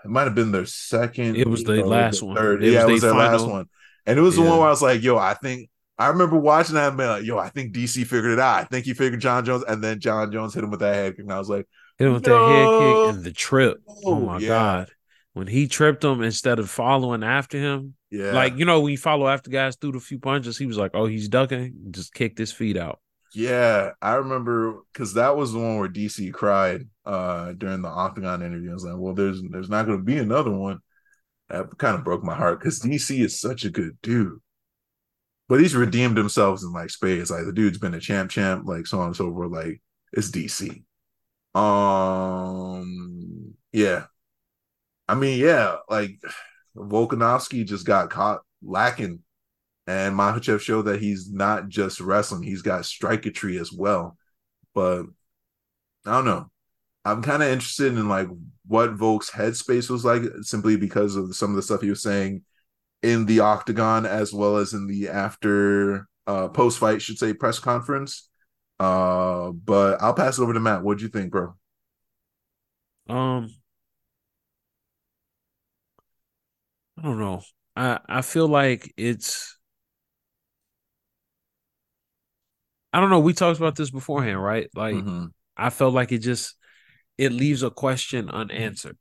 it 0.05 0.11
might 0.11 0.25
have 0.25 0.35
been 0.35 0.53
their 0.53 0.67
second. 0.67 1.37
It 1.37 1.47
was 1.47 1.65
the 1.65 1.85
last 1.85 2.23
one. 2.23 2.37
Third. 2.37 2.65
It 2.65 2.73
yeah, 2.73 2.85
was 2.85 2.91
it 2.91 2.93
was 2.93 3.03
their 3.03 3.11
their 3.12 3.21
last 3.21 3.47
one, 3.47 3.67
and 4.05 4.19
it 4.19 4.23
was 4.23 4.37
the 4.37 4.43
one 4.43 4.59
where 4.59 4.67
I 4.67 4.71
was 4.71 4.83
like, 4.83 5.03
"Yo, 5.03 5.17
I 5.17 5.35
think." 5.35 5.71
I 5.99 6.09
remember 6.09 6.37
watching 6.37 6.75
that 6.75 6.89
and 6.89 6.99
being 6.99 7.09
like, 7.09 7.25
"Yo, 7.25 7.39
I 7.39 7.49
think 7.49 7.73
DC 7.73 8.05
figured 8.07 8.33
it 8.33 8.39
out. 8.39 8.59
I 8.61 8.65
think 8.65 8.85
he 8.85 8.93
figured 8.93 9.21
Jon 9.21 9.45
Jones." 9.45 9.65
And 9.67 9.83
then 9.83 9.99
Jon 9.99 10.31
Jones 10.31 10.53
hit 10.55 10.62
him 10.62 10.71
with 10.71 10.81
that 10.81 10.95
head 10.95 11.12
kick, 11.17 11.21
and 11.21 11.33
I 11.33 11.39
was 11.39 11.49
like, 11.49 11.67
Hit 11.99 12.09
him 12.09 12.15
with 12.15 12.25
that 12.25 12.31
head 12.31 12.79
kick 12.79 13.15
and 13.15 13.25
the 13.25 13.33
trip. 13.33 13.79
Oh, 13.89 14.01
oh 14.07 14.21
my 14.21 14.39
yeah. 14.39 14.49
god. 14.49 14.91
When 15.33 15.47
he 15.47 15.67
tripped 15.67 16.05
him 16.05 16.23
instead 16.23 16.59
of 16.59 16.69
following 16.71 17.23
after 17.23 17.59
him, 17.59 17.95
"Yeah, 18.11 18.33
like 18.33 18.59
you 18.59 18.65
know, 18.65 18.81
when 18.81 18.93
you 18.93 18.99
follow 18.99 19.29
after 19.29 19.51
guys 19.51 19.77
through 19.77 19.93
the 19.93 20.01
few 20.01 20.19
punches, 20.19 20.59
he 20.59 20.67
was 20.67 20.77
like, 20.79 20.93
"Oh, 20.95 21.07
he's 21.07 21.29
ducking." 21.29 21.75
Just 21.91 22.15
kicked 22.15 22.39
his 22.39 22.53
feet 22.53 22.77
out. 22.77 23.01
Yeah, 23.35 23.93
I 24.01 24.15
remember 24.15 24.81
because 24.93 25.15
that 25.15 25.37
was 25.37 25.53
the 25.53 25.59
one 25.59 25.79
where 25.79 25.89
DC 25.89 26.31
cried 26.31 26.89
uh 27.05 27.53
during 27.53 27.83
the 27.83 27.89
Octagon 27.89 28.43
interview. 28.43 28.71
I 28.71 28.75
was 28.75 28.85
like, 28.85 28.95
well, 28.97 29.15
there's 29.15 29.43
there's 29.51 29.69
not 29.69 29.87
going 29.87 29.99
to 29.99 30.05
be 30.05 30.19
another 30.19 30.51
one. 30.51 30.81
That 31.51 31.79
kind 31.79 31.97
of 31.97 32.05
broke 32.05 32.25
my 32.25 32.37
heart 32.37 32.61
because 32.61 32.81
DC 32.81 33.21
is 33.21 33.41
such 33.41 33.65
a 33.65 33.71
good 33.71 33.99
dude, 34.03 34.41
but 35.49 35.61
he's 35.61 35.75
redeemed 35.77 36.17
himself 36.17 36.61
in 36.62 36.73
like 36.73 36.91
space. 36.91 37.31
Like 37.31 37.45
the 37.45 37.53
dude's 37.53 37.79
been 37.79 37.95
a 37.95 38.01
champ, 38.01 38.31
champ, 38.31 38.65
like 38.67 38.87
so 38.87 39.01
on 39.01 39.09
and 39.09 39.17
so 39.17 39.33
forth. 39.33 39.53
Like 39.53 39.81
it's 40.12 40.31
DC. 40.31 40.83
Um, 41.55 43.55
yeah, 43.73 44.07
I 45.09 45.15
mean, 45.15 45.39
yeah, 45.39 45.77
like 45.89 46.19
Volkanovski 46.77 47.67
just 47.67 47.87
got 47.87 48.11
caught 48.11 48.43
lacking 48.62 49.21
and 49.87 50.14
Makhachev 50.16 50.61
showed 50.61 50.83
that 50.83 51.01
he's 51.01 51.31
not 51.33 51.68
just 51.68 52.01
wrestling; 52.01 52.42
he's 52.42 52.62
got 52.62 52.83
striketry 52.83 53.61
as 53.61 53.72
well. 53.72 54.16
But 54.75 55.05
I 56.05 56.12
don't 56.12 56.25
know. 56.25 56.51
I'm 57.05 57.22
kind 57.22 57.42
of 57.42 57.49
interested 57.49 57.92
in 57.92 58.09
like 58.09 58.29
what 58.66 58.94
Volk's 58.94 59.31
headspace 59.31 59.88
was 59.88 60.05
like, 60.05 60.22
simply 60.42 60.77
because 60.77 61.16
of 61.16 61.37
some 61.37 61.51
of 61.51 61.57
the 61.57 61.62
stuff 61.62 61.81
he 61.81 61.90
was 61.90 62.03
saying 62.03 62.42
in 63.03 63.27
the 63.27 63.40
octagon, 63.40 64.07
as 64.07 64.33
well 64.33 64.57
as 64.57 64.72
in 64.72 64.87
the 64.87 65.09
after 65.09 66.09
uh, 66.27 66.49
post 66.49 66.79
fight, 66.79 67.01
should 67.01 67.18
say, 67.18 67.33
press 67.33 67.59
conference. 67.59 68.29
Uh, 68.81 69.53
but 69.53 70.03
I'll 70.03 70.14
pass 70.14 70.38
it 70.38 70.42
over 70.42 70.53
to 70.53 70.61
Matt. 70.61 70.83
What'd 70.83 71.03
you 71.03 71.09
think, 71.09 71.31
bro? 71.31 71.55
Um, 73.09 73.51
I 76.99 77.03
don't 77.03 77.18
know. 77.18 77.42
I 77.77 78.01
I 78.07 78.22
feel 78.22 78.49
like 78.49 78.92
it's. 78.96 79.56
I 82.97 83.01
don't 83.01 83.11
know. 83.11 83.21
We 83.21 83.35
talked 83.35 83.59
about 83.59 83.77
this 83.77 83.91
beforehand, 83.91 84.43
right? 84.43 84.71
Like 84.75 84.95
Mhm. 84.95 85.31
I 85.55 85.69
felt 85.69 85.93
like 85.93 86.13
it 86.13 86.21
just 86.21 86.57
it 87.19 87.31
leaves 87.31 87.63
a 87.63 87.71
question 87.71 88.31
unanswered 88.31 88.97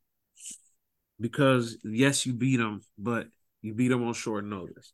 because 1.18 1.78
yes, 1.82 2.26
you 2.26 2.34
beat 2.34 2.60
him, 2.60 2.82
but 2.98 3.28
you 3.62 3.74
beat 3.74 3.92
him 3.92 4.06
on 4.06 4.14
short 4.14 4.44
notice, 4.44 4.92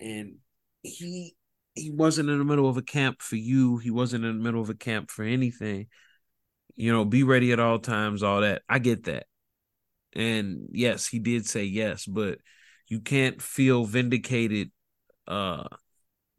and 0.00 0.36
he 0.82 1.36
he 1.74 1.90
wasn't 1.90 2.30
in 2.30 2.38
the 2.38 2.44
middle 2.46 2.70
of 2.70 2.78
a 2.78 2.82
camp 2.82 3.20
for 3.20 3.36
you. 3.36 3.76
He 3.76 3.90
wasn't 3.90 4.24
in 4.24 4.38
the 4.38 4.42
middle 4.42 4.62
of 4.62 4.70
a 4.70 4.74
camp 4.74 5.10
for 5.10 5.24
anything. 5.24 5.88
You 6.74 6.90
know, 6.90 7.04
be 7.04 7.24
ready 7.24 7.52
at 7.52 7.60
all 7.60 7.80
times. 7.80 8.22
All 8.22 8.40
that 8.40 8.62
I 8.66 8.78
get 8.78 9.04
that, 9.04 9.26
and 10.14 10.70
yes, 10.72 11.06
he 11.06 11.18
did 11.18 11.46
say 11.46 11.64
yes, 11.64 12.06
but 12.06 12.38
you 12.88 13.00
can't 13.00 13.42
feel 13.42 13.84
vindicated 13.84 14.70
uh 15.28 15.64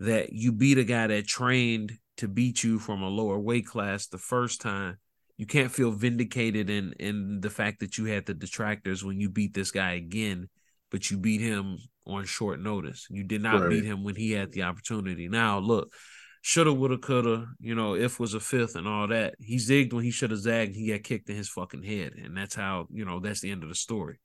that 0.03 0.33
you 0.33 0.51
beat 0.51 0.77
a 0.77 0.83
guy 0.83 1.07
that 1.07 1.27
trained 1.27 1.93
to 2.17 2.27
beat 2.27 2.63
you 2.63 2.79
from 2.79 3.01
a 3.01 3.07
lower 3.09 3.39
weight 3.39 3.65
class 3.65 4.07
the 4.07 4.17
first 4.17 4.61
time. 4.61 4.97
You 5.37 5.45
can't 5.45 5.71
feel 5.71 5.91
vindicated 5.91 6.69
in 6.69 6.93
in 6.99 7.41
the 7.41 7.49
fact 7.49 7.79
that 7.79 7.97
you 7.97 8.05
had 8.05 8.25
the 8.25 8.33
detractors 8.33 9.03
when 9.03 9.19
you 9.19 9.29
beat 9.29 9.53
this 9.53 9.71
guy 9.71 9.93
again, 9.93 10.49
but 10.91 11.09
you 11.09 11.17
beat 11.17 11.41
him 11.41 11.77
on 12.05 12.25
short 12.25 12.59
notice. 12.59 13.07
You 13.09 13.23
did 13.23 13.41
not 13.41 13.61
Right. 13.61 13.69
beat 13.69 13.85
him 13.85 14.03
when 14.03 14.15
he 14.15 14.31
had 14.31 14.51
the 14.51 14.63
opportunity. 14.63 15.27
Now, 15.27 15.57
look, 15.59 15.93
shoulda, 16.41 16.73
woulda, 16.73 16.97
coulda, 16.97 17.47
you 17.59 17.73
know, 17.75 17.95
if 17.95 18.19
was 18.19 18.33
a 18.33 18.39
fifth 18.39 18.75
and 18.75 18.87
all 18.87 19.07
that. 19.07 19.35
He 19.39 19.55
zigged 19.57 19.93
when 19.93 20.03
he 20.03 20.11
should 20.11 20.31
have 20.31 20.39
zagged. 20.39 20.75
He 20.75 20.89
got 20.91 21.03
kicked 21.03 21.29
in 21.29 21.35
his 21.35 21.49
fucking 21.49 21.83
head, 21.83 22.13
and 22.13 22.37
that's 22.37 22.55
how 22.55 22.87
you 22.91 23.05
know 23.05 23.19
that's 23.19 23.41
the 23.41 23.51
end 23.51 23.63
of 23.63 23.69
the 23.69 23.75
story. 23.75 24.19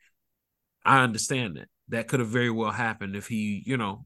I 0.85 1.03
understand 1.03 1.57
that. 1.57 1.69
That 1.89 2.09
could 2.09 2.21
have 2.21 2.29
very 2.29 2.51
well 2.51 2.71
happened 2.71 3.17
if 3.17 3.29
he, 3.29 3.63
you 3.65 3.77
know, 3.79 4.05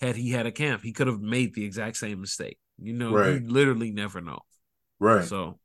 had 0.00 0.16
he 0.16 0.30
had 0.30 0.46
a 0.46 0.52
camp, 0.52 0.82
he 0.82 0.92
could 0.92 1.06
have 1.06 1.20
made 1.20 1.54
the 1.54 1.64
exact 1.64 1.96
same 1.96 2.20
mistake. 2.20 2.58
You 2.78 2.92
know, 2.92 3.12
Right. 3.12 3.40
you 3.40 3.48
literally 3.48 3.90
never 3.92 4.20
know. 4.20 4.40
Right. 4.98 5.24
So, 5.24 5.58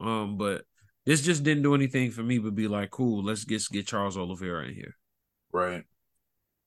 um, 0.00 0.36
but 0.38 0.64
this 1.04 1.22
just 1.22 1.42
didn't 1.44 1.62
do 1.62 1.74
anything 1.74 2.10
for 2.10 2.22
me 2.22 2.38
but 2.38 2.54
be 2.54 2.68
like, 2.68 2.90
cool, 2.90 3.22
let's 3.22 3.44
get 3.44 3.62
get 3.70 3.86
Charles 3.86 4.16
Oliveira 4.16 4.66
in 4.66 4.74
here. 4.74 4.96
right. 5.52 5.84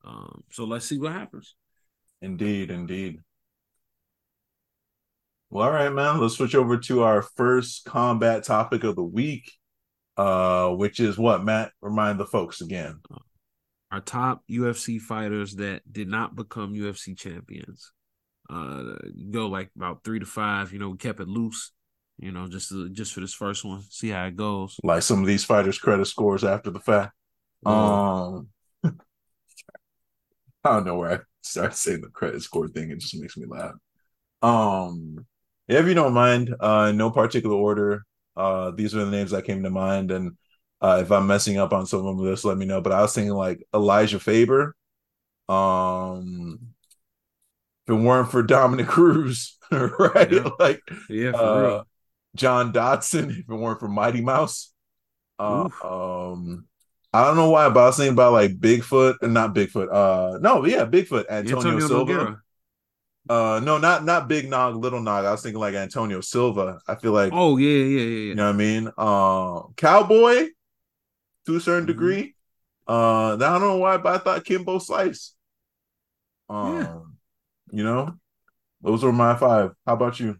Um, 0.03 0.43
so 0.51 0.63
let's 0.63 0.85
see 0.85 0.97
what 0.97 1.11
happens. 1.11 1.55
Indeed, 2.21 2.71
indeed. 2.71 3.19
Well, 5.49 5.65
all 5.67 5.73
right, 5.73 5.89
man. 5.91 6.19
Let's 6.21 6.35
switch 6.37 6.55
over 6.55 6.77
to 6.77 7.03
our 7.03 7.21
first 7.21 7.85
combat 7.85 8.43
topic 8.43 8.83
of 8.83 8.95
the 8.95 9.03
week, 9.03 9.51
uh, 10.15 10.69
which 10.69 10.99
is 10.99 11.17
what 11.17 11.43
Matt 11.43 11.71
remind 11.81 12.19
the 12.19 12.25
folks 12.25 12.61
again. 12.61 12.99
Our 13.91 14.01
top 14.01 14.43
UFC 14.49 14.99
fighters 14.99 15.55
that 15.55 15.81
did 15.91 16.07
not 16.07 16.35
become 16.35 16.75
UFC 16.75 17.17
champions. 17.17 17.91
Uh, 18.49 18.95
go 19.31 19.47
like 19.47 19.69
about 19.75 20.03
three 20.03 20.19
to 20.19 20.25
five. 20.25 20.71
You 20.73 20.79
know, 20.79 20.89
we 20.89 20.97
kept 20.97 21.19
it 21.19 21.27
loose. 21.27 21.71
You 22.19 22.31
know, 22.31 22.47
just 22.47 22.69
to, 22.69 22.89
just 22.89 23.13
for 23.13 23.21
this 23.21 23.33
first 23.33 23.63
one, 23.63 23.81
see 23.89 24.09
how 24.09 24.25
it 24.25 24.35
goes. 24.35 24.77
Like 24.83 25.03
some 25.03 25.21
of 25.21 25.27
these 25.27 25.45
fighters' 25.45 25.79
credit 25.79 26.05
scores 26.05 26.43
after 26.43 26.69
the 26.69 26.79
fact. 26.79 27.13
Um, 27.65 28.49
I 28.83 28.91
don't 30.63 30.85
know 30.85 30.95
where 30.95 31.11
I 31.11 31.19
start 31.41 31.75
saying 31.75 32.01
the 32.01 32.09
credit 32.09 32.41
score 32.41 32.67
thing. 32.67 32.91
It 32.91 32.99
just 32.99 33.15
makes 33.15 33.37
me 33.37 33.45
laugh. 33.47 33.75
Um, 34.41 35.25
if 35.67 35.85
you 35.87 35.93
don't 35.93 36.13
mind, 36.13 36.53
uh, 36.59 36.87
in 36.89 36.97
no 36.97 37.09
particular 37.11 37.55
order, 37.55 38.03
uh, 38.35 38.71
these 38.71 38.95
are 38.95 39.05
the 39.05 39.11
names 39.11 39.31
that 39.31 39.45
came 39.45 39.63
to 39.63 39.69
mind, 39.69 40.11
and 40.11 40.31
uh, 40.81 40.99
if 41.01 41.11
I'm 41.11 41.27
messing 41.27 41.57
up 41.57 41.73
on 41.73 41.85
some 41.85 42.05
of 42.05 42.17
them, 42.17 42.25
just 42.25 42.45
let 42.45 42.57
me 42.57 42.65
know. 42.65 42.81
But 42.81 42.93
I 42.93 43.01
was 43.01 43.13
thinking 43.13 43.33
like 43.33 43.63
Urijah 43.73 44.21
Faber. 44.21 44.75
Um, 45.47 46.59
if 47.87 47.93
it 47.93 47.97
weren't 47.97 48.31
for 48.31 48.43
Dominick 48.43 48.87
Cruz, 48.89 49.57
right? 49.71 50.31
Yeah. 50.31 50.49
Like 50.59 50.81
yeah, 51.09 51.31
for 51.31 51.65
uh. 51.65 51.83
John 52.35 52.71
Dodson, 52.71 53.29
if 53.31 53.39
it 53.39 53.47
weren't 53.47 53.79
for 53.79 53.87
Mighty 53.87 54.21
Mouse. 54.21 54.71
Uh, 55.37 55.69
um, 55.83 56.65
I 57.13 57.25
don't 57.25 57.37
know 57.37 57.49
why, 57.49 57.69
but 57.69 57.79
I 57.79 57.85
was 57.87 57.97
thinking 57.97 58.13
about 58.13 58.33
like 58.33 58.59
Bigfoot 58.59 59.15
and 59.21 59.33
not 59.33 59.55
Bigfoot. 59.55 59.91
Uh, 59.91 60.37
no, 60.39 60.65
yeah, 60.65 60.85
Bigfoot, 60.85 61.25
Antonio, 61.29 61.57
Antonio 61.57 61.87
Silva. 61.87 62.41
Uh, 63.27 63.59
no, 63.63 63.77
not 63.77 64.05
not 64.05 64.27
Big 64.27 64.49
Nog, 64.49 64.75
Little 64.75 65.01
Nog. 65.01 65.25
I 65.25 65.31
was 65.31 65.41
thinking 65.41 65.59
like 65.59 65.75
Antonio 65.75 66.21
Silva. 66.21 66.79
I 66.87 66.95
feel 66.95 67.11
like 67.11 67.31
Oh 67.33 67.57
yeah, 67.57 67.69
yeah, 67.69 67.83
yeah, 67.85 68.01
yeah. 68.01 68.17
you 68.29 68.35
know 68.35 68.45
what 68.45 68.55
I 68.55 68.57
mean. 68.57 68.91
Uh, 68.97 69.61
Cowboy, 69.75 70.49
to 71.49 71.57
a 71.57 71.61
certain 71.61 71.85
Mhm. 71.85 71.87
degree. 71.87 72.35
Uh, 72.87 73.33
I 73.33 73.37
don't 73.37 73.61
know 73.61 73.77
why, 73.77 73.97
but 73.97 74.15
I 74.15 74.17
thought 74.23 74.45
Kimbo 74.45 74.79
Slice. 74.79 75.35
Um, 76.49 76.61
Yeah. 76.61 76.89
you 77.71 77.83
know, 77.83 78.19
those 78.81 79.03
were 79.03 79.13
my 79.13 79.35
five. 79.37 79.73
How 79.85 79.93
about 79.95 80.19
you? 80.19 80.37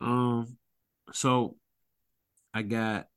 Um, 0.00 0.58
so 1.12 1.56
I 2.54 2.62
got 2.62 3.08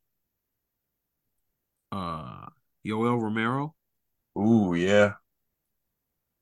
uh 1.92 2.48
Yoel 2.86 3.22
Romero, 3.22 3.76
Ooh, 4.38 4.74
yeah, 4.74 5.18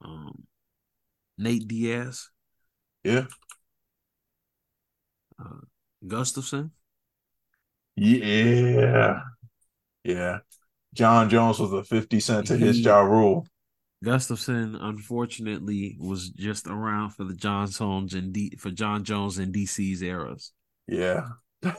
um, 0.04 0.48
Nate 1.38 1.68
Diaz, 1.68 2.32
yeah, 3.04 3.26
uh, 5.40 5.62
Gustafsson. 6.06 6.72
yeah, 7.96 9.24
yeah. 10.08 10.40
Jon 10.94 11.30
Jones 11.30 11.60
was 11.60 11.74
a 11.74 11.84
fifty 11.84 12.20
cent 12.20 12.48
to 12.48 12.58
his 12.58 12.82
jaw 12.82 13.02
rule. 13.02 13.46
Gustafsson, 14.06 14.78
unfortunately, 14.80 15.98
was 16.00 16.30
just 16.30 16.68
around 16.68 17.12
for 17.12 17.24
the 17.24 17.36
Jon 17.36 17.70
Jones 17.70 18.14
and 18.14 18.32
D 18.34 18.56
for 18.58 18.72
Jon 18.72 19.04
Jones 19.04 19.38
and 19.38 19.54
DC's 19.54 20.02
eras. 20.02 20.54
Yeah, 20.88 21.28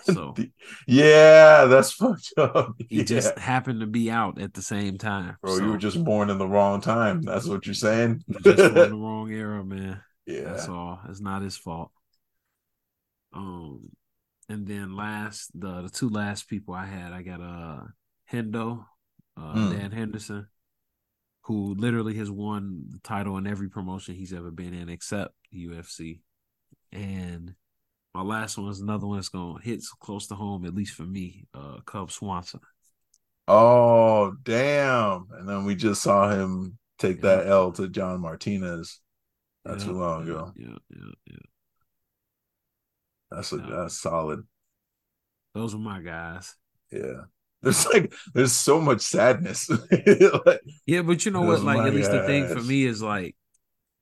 So 0.02 0.34
yeah, 0.86 1.64
that's 1.66 1.92
fucked 1.94 2.32
up. 2.36 2.74
he 2.88 2.98
yeah. 2.98 3.04
just 3.04 3.38
happened 3.38 3.80
to 3.80 3.86
be 3.86 4.10
out 4.10 4.40
at 4.40 4.54
the 4.54 4.62
same 4.62 4.98
time. 4.98 5.36
Bro, 5.42 5.58
so 5.58 5.64
you 5.64 5.70
were 5.70 5.78
just 5.78 6.02
born 6.04 6.30
in 6.30 6.38
the 6.38 6.48
wrong 6.48 6.80
time. 6.80 7.22
That's 7.22 7.46
what 7.46 7.66
you're 7.66 7.74
saying. 7.74 8.24
was 8.28 8.42
just 8.56 8.74
on 8.74 8.74
the 8.90 8.96
wrong 8.96 9.30
era, 9.32 9.64
man. 9.64 10.02
yeah. 10.26 10.42
That's 10.42 10.68
all. 10.68 11.00
It's 11.08 11.20
not 11.20 11.42
his 11.42 11.56
fault. 11.56 11.90
Um, 13.32 13.90
and 14.48 14.66
then 14.66 14.96
last 14.96 15.50
the 15.58 15.82
the 15.82 15.90
two 15.90 16.08
last 16.08 16.48
people 16.48 16.74
I 16.74 16.86
had, 16.86 17.12
I 17.12 17.22
got 17.22 17.40
uh 17.40 17.84
Hendo, 18.32 18.86
uh 19.36 19.52
Hmm. 19.52 19.70
Dan 19.72 19.92
Henderson, 19.92 20.48
who 21.42 21.74
literally 21.74 22.14
has 22.16 22.30
won 22.30 22.84
the 22.90 22.98
title 23.00 23.36
in 23.38 23.46
every 23.46 23.68
promotion 23.70 24.14
he's 24.14 24.32
ever 24.32 24.50
been 24.50 24.74
in 24.74 24.88
except 24.88 25.34
UFC, 25.52 26.20
and 26.92 27.54
My 28.14 28.22
last 28.22 28.58
one 28.58 28.68
is 28.70 28.80
another 28.80 29.06
one 29.06 29.18
that's 29.18 29.28
gonna 29.28 29.60
hit 29.62 29.82
close 30.00 30.26
to 30.28 30.34
home, 30.34 30.64
at 30.66 30.74
least 30.74 30.94
for 30.94 31.04
me. 31.04 31.46
Uh, 31.54 31.80
Cub 31.86 32.10
Swanson. 32.10 32.60
Oh 33.48 34.32
damn! 34.42 35.26
And 35.32 35.48
then 35.48 35.64
we 35.64 35.74
just 35.74 36.02
saw 36.02 36.30
him 36.30 36.78
take 36.98 37.16
yeah. 37.18 37.36
that 37.36 37.46
L 37.48 37.72
to 37.72 37.88
John 37.88 38.20
Martinez 38.20 39.00
not 39.64 39.80
yeah, 39.80 39.84
too 39.84 39.92
long 39.92 40.26
yeah, 40.26 40.32
ago. 40.32 40.52
Yeah, 40.56 40.76
yeah, 40.90 41.12
yeah. 41.26 41.36
That's 43.30 43.52
a, 43.52 43.56
that's 43.58 43.96
solid. 44.00 44.46
Those 45.54 45.74
are 45.74 45.78
my 45.78 46.00
guys. 46.00 46.54
Yeah. 46.90 47.24
There's 47.62 47.86
like 47.86 48.12
there's 48.34 48.52
so 48.52 48.80
much 48.80 49.00
sadness. 49.00 49.68
like, 50.46 50.60
yeah, 50.86 51.02
but 51.02 51.26
you 51.26 51.32
know 51.32 51.42
what? 51.42 51.62
Like 51.62 51.84
at 51.86 51.92
least 51.92 52.12
the 52.12 52.24
thing 52.24 52.46
for 52.46 52.62
me 52.62 52.84
is 52.84 53.02
like 53.02 53.34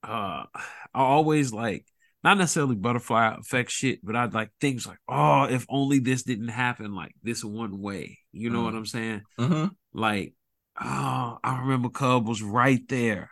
uh 0.05 0.45
I 0.53 1.01
always 1.01 1.55
like 1.55 1.87
not 2.27 2.39
necessarily 2.39 2.75
butterfly 2.75 3.37
effect 3.39 3.71
shit, 3.71 4.05
but 4.05 4.17
I'd 4.17 4.35
like 4.35 4.51
things 4.61 4.87
like, 4.87 4.99
oh, 5.09 5.45
if 5.45 5.65
only 5.69 6.01
this 6.01 6.25
didn't 6.25 6.49
happen 6.49 6.93
like 6.95 7.15
this 7.23 7.45
one 7.45 7.81
way. 7.81 8.19
You 8.33 8.51
know 8.51 8.63
mm. 8.63 8.65
what 8.65 8.75
I'm 8.75 8.85
saying? 8.85 9.23
Mm-hmm. 9.39 9.67
Like, 9.95 10.35
oh, 10.81 11.39
I 11.43 11.61
remember 11.61 11.89
Cub 11.89 12.27
was 12.27 12.43
right 12.43 12.81
there. 12.89 13.31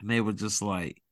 And 0.00 0.08
they 0.08 0.20
were 0.20 0.32
just 0.32 0.62
like, 0.62 1.02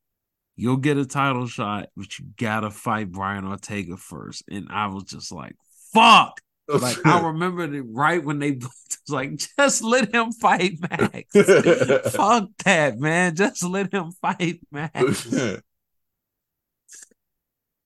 you'll 0.55 0.77
get 0.77 0.97
a 0.97 1.05
title 1.05 1.49
shot, 1.49 1.89
but 1.97 2.19
you 2.19 2.27
gotta 2.39 2.71
fight 2.71 3.11
Brian 3.11 3.45
Ortega 3.45 3.97
first. 3.97 4.45
And 4.49 4.69
I 4.71 4.87
was 4.87 5.03
just 5.03 5.33
like, 5.33 5.57
fuck. 5.93 6.41
Like 6.69 7.05
I 7.05 7.21
remember 7.21 7.63
it 7.65 7.85
right 7.89 8.23
when 8.23 8.39
they 8.39 8.53
was 8.53 9.01
like, 9.09 9.37
just 9.37 9.83
let 9.83 10.15
him 10.15 10.33
fight 10.33 10.79
Max. 10.81 11.31
Fuck 12.15 12.49
that, 12.65 12.99
man. 12.99 13.37
Just 13.37 13.63
let 13.63 13.93
him 13.93 14.13
fight 14.13 14.61
Max. 14.71 15.35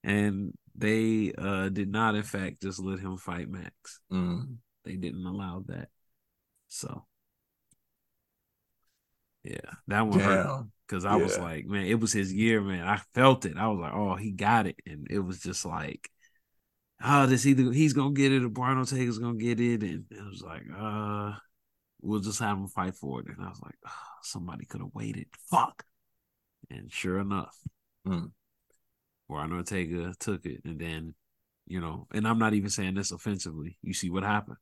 and 0.05 0.53
they 0.77 1.33
uh 1.37 1.69
did 1.71 1.91
not, 1.91 2.15
in 2.15 2.23
fact, 2.23 2.63
just 2.63 2.79
let 2.79 3.01
him 3.01 3.17
fight 3.17 3.49
Max. 3.49 4.01
Mm. 4.13 4.57
They 4.85 4.95
didn't 4.95 5.27
allow 5.27 5.65
that. 5.67 5.89
So 6.69 7.05
yeah, 9.43 9.73
that 9.89 10.07
one 10.07 10.19
Damn. 10.19 10.29
hurt 10.29 10.67
because 10.87 11.05
I 11.05 11.17
yeah. 11.17 11.23
was 11.23 11.39
like, 11.39 11.67
man, 11.67 11.87
it 11.87 12.01
was 12.01 12.13
his 12.13 12.33
year, 12.33 12.61
man. 12.61 12.87
I 12.87 13.01
felt 13.15 13.45
it. 13.45 13.57
I 13.57 13.69
was 13.69 13.79
like, 13.79 13.93
oh, 13.93 14.15
he 14.15 14.31
got 14.31 14.67
it, 14.67 14.77
and 14.87 15.07
it 15.11 15.19
was 15.19 15.41
just 15.41 15.65
like, 15.65 16.11
oh, 17.03 17.27
this 17.27 17.47
either 17.47 17.73
he's 17.73 17.93
gonna 17.93 18.13
get 18.13 18.33
it 18.33 18.45
or 18.45 18.49
Brian 18.49 18.79
Ortega's 18.79 19.19
gonna 19.19 19.39
get 19.39 19.61
it, 19.61 19.83
and 19.83 20.05
it 20.11 20.25
was 20.25 20.43
like, 20.43 20.63
uh, 20.77 21.33
we'll 22.01 22.21
just 22.21 22.41
have 22.41 22.59
him 22.59 22.69
fight 22.69 22.95
for 22.95 23.21
it. 23.21 23.27
And 23.29 23.45
I 23.45 23.49
was 23.49 23.61
like, 23.63 23.77
oh, 23.87 23.93
somebody 24.23 24.67
could 24.67 24.81
have 24.81 24.95
waited. 24.95 25.27
Fuck. 25.51 25.85
And 26.71 26.93
sure 26.93 27.19
enough, 27.21 27.57
mm. 28.07 28.31
Brian 29.29 29.53
Ortega 29.53 30.15
took 30.19 30.45
it, 30.47 30.61
and 30.65 30.79
then, 30.79 31.15
you 31.67 31.81
know, 31.81 32.07
and 32.13 32.27
I'm 32.27 32.39
not 32.39 32.55
even 32.55 32.71
saying 32.71 32.95
this 32.95 33.13
offensively. 33.13 33.79
You 33.83 33.95
see 33.95 34.11
what 34.11 34.23
happened. 34.23 34.59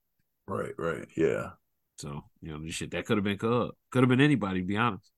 Right, 0.46 0.75
right, 0.79 1.07
yeah. 1.16 1.51
So 1.99 2.25
you 2.42 2.53
know, 2.53 2.68
shit 2.68 2.90
that 2.92 3.07
could 3.07 3.16
have 3.16 3.25
been 3.25 3.38
Cub, 3.38 3.70
could 3.90 4.03
have 4.03 4.09
been 4.09 4.20
anybody. 4.20 4.61
To 4.61 4.66
be 4.66 4.77
honest. 4.77 5.11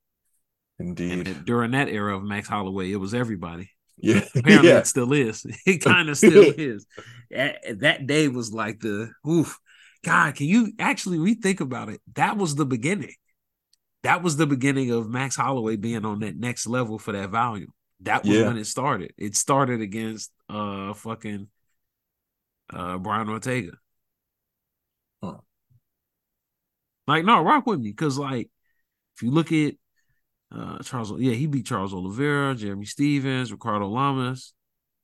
Indeed. 0.78 1.26
And 1.26 1.44
during 1.44 1.72
that 1.72 1.88
era 1.88 2.16
of 2.16 2.22
Max 2.22 2.48
Holloway, 2.48 2.92
it 2.92 2.96
was 2.96 3.12
everybody. 3.12 3.70
Yeah. 4.00 4.24
Apparently, 4.34 4.68
yeah. 4.68 4.78
it 4.78 4.86
still 4.86 5.12
is. 5.12 5.44
It 5.66 5.78
kind 5.78 6.08
of 6.08 6.16
still 6.16 6.52
is. 6.56 6.86
That 7.30 8.06
day 8.06 8.28
was 8.28 8.52
like 8.52 8.80
the 8.80 9.10
oof. 9.28 9.58
God, 10.04 10.34
can 10.36 10.46
you 10.46 10.72
actually 10.78 11.18
rethink 11.18 11.60
about 11.60 11.88
it? 11.88 12.00
That 12.14 12.36
was 12.36 12.54
the 12.54 12.64
beginning. 12.64 13.14
That 14.04 14.22
was 14.22 14.36
the 14.36 14.46
beginning 14.46 14.92
of 14.92 15.10
Max 15.10 15.34
Holloway 15.34 15.76
being 15.76 16.04
on 16.04 16.20
that 16.20 16.36
next 16.36 16.68
level 16.68 16.98
for 16.98 17.12
that 17.12 17.30
volume. 17.30 17.72
That 18.00 18.22
was 18.24 18.38
yeah. 18.38 18.46
when 18.46 18.56
it 18.56 18.66
started. 18.66 19.12
It 19.18 19.34
started 19.36 19.80
against 19.80 20.30
uh 20.48 20.94
fucking 20.94 21.48
uh 22.72 22.98
Brian 22.98 23.28
Ortega. 23.28 23.72
Huh. 25.22 25.38
Like, 27.08 27.24
no, 27.24 27.42
rock 27.42 27.66
with 27.66 27.80
me. 27.80 27.92
Cause 27.92 28.18
like 28.18 28.50
if 29.16 29.22
you 29.22 29.32
look 29.32 29.50
at 29.50 29.74
uh, 30.54 30.78
Charles, 30.82 31.12
yeah, 31.18 31.34
he 31.34 31.46
beat 31.46 31.66
Charles 31.66 31.92
Oliveira, 31.92 32.54
Jeremy 32.54 32.86
Stephens, 32.86 33.52
Ricardo 33.52 33.88
Lamas, 33.88 34.54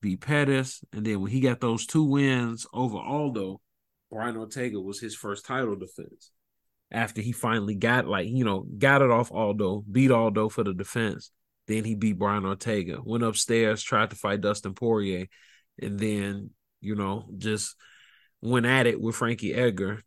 beat 0.00 0.20
Pettis, 0.20 0.82
and 0.92 1.04
then 1.04 1.20
when 1.20 1.30
he 1.30 1.40
got 1.40 1.60
those 1.60 1.86
two 1.86 2.04
wins 2.04 2.66
over 2.72 2.98
Aldo, 2.98 3.60
Brian 4.10 4.36
Ortega 4.36 4.80
was 4.80 5.00
his 5.00 5.14
first 5.14 5.44
title 5.44 5.76
defense. 5.76 6.30
After 6.90 7.20
he 7.20 7.32
finally 7.32 7.74
got 7.74 8.06
like 8.06 8.28
you 8.28 8.44
know 8.44 8.66
got 8.78 9.02
it 9.02 9.10
off 9.10 9.32
Aldo, 9.32 9.84
beat 9.90 10.10
Aldo 10.10 10.48
for 10.48 10.62
the 10.62 10.72
defense, 10.72 11.30
then 11.66 11.84
he 11.84 11.94
beat 11.94 12.18
Brian 12.18 12.46
Ortega. 12.46 13.00
Went 13.04 13.24
upstairs, 13.24 13.82
tried 13.82 14.10
to 14.10 14.16
fight 14.16 14.40
Dustin 14.40 14.74
Poirier, 14.74 15.26
and 15.80 15.98
then 15.98 16.50
you 16.80 16.94
know 16.94 17.26
just 17.36 17.74
went 18.44 18.66
at 18.66 18.86
it 18.86 19.00
with 19.00 19.16
Frankie 19.16 19.54
Edgar, 19.54 20.02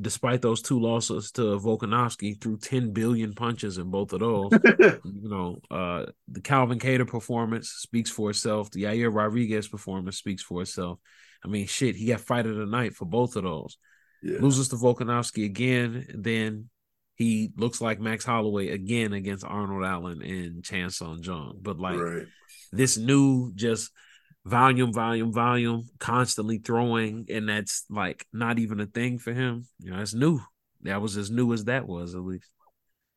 despite 0.00 0.40
those 0.40 0.62
two 0.62 0.78
losses 0.78 1.32
to 1.32 1.58
Volkanovski, 1.58 2.40
threw 2.40 2.56
10 2.56 2.92
billion 2.92 3.34
punches 3.34 3.76
in 3.76 3.90
both 3.90 4.12
of 4.12 4.20
those. 4.20 4.52
you 4.78 5.28
know, 5.28 5.58
uh, 5.68 6.06
the 6.28 6.40
Calvin 6.40 6.78
Kattar 6.78 7.08
performance 7.08 7.70
speaks 7.70 8.08
for 8.08 8.30
itself. 8.30 8.70
The 8.70 8.84
Yair 8.84 9.12
Rodriguez 9.12 9.66
performance 9.66 10.16
speaks 10.16 10.44
for 10.44 10.62
itself. 10.62 11.00
I 11.44 11.48
mean, 11.48 11.66
shit, 11.66 11.96
he 11.96 12.06
got 12.06 12.20
fight 12.20 12.46
of 12.46 12.54
the 12.54 12.66
night 12.66 12.94
for 12.94 13.04
both 13.04 13.34
of 13.34 13.42
those. 13.42 13.76
Yeah. 14.22 14.38
Loses 14.38 14.68
to 14.68 14.76
Volkanovski 14.76 15.44
again, 15.44 16.06
then 16.14 16.70
he 17.16 17.50
looks 17.56 17.80
like 17.80 17.98
Max 17.98 18.24
Holloway 18.24 18.68
again 18.68 19.12
against 19.12 19.44
Arnold 19.44 19.84
Allen 19.84 20.22
and 20.22 20.62
Chan 20.62 20.90
Sung 20.90 21.20
Jung. 21.20 21.58
But 21.60 21.80
like 21.80 21.98
right. 21.98 22.26
this 22.70 22.96
new 22.96 23.52
just– 23.56 23.90
volume, 24.44 24.92
volume, 24.92 25.32
volume, 25.32 25.88
constantly 25.98 26.58
throwing, 26.58 27.26
and 27.30 27.48
that's 27.48 27.84
like 27.88 28.26
not 28.32 28.58
even 28.58 28.80
a 28.80 28.86
thing 28.86 29.18
for 29.18 29.32
him. 29.32 29.66
You 29.78 29.92
know, 29.92 30.00
it's 30.00 30.14
new. 30.14 30.40
That 30.82 31.00
was 31.00 31.16
as 31.16 31.30
new 31.30 31.52
as 31.52 31.64
that 31.64 31.86
was, 31.86 32.14
at 32.14 32.22
least. 32.22 32.48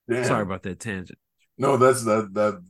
Sorry 0.10 0.44
about 0.44 0.64
that 0.64 0.80
tangent. 0.80 1.18
No, 1.58 1.78
that's 1.78 2.04
that 2.06 2.34
that 2.34 2.62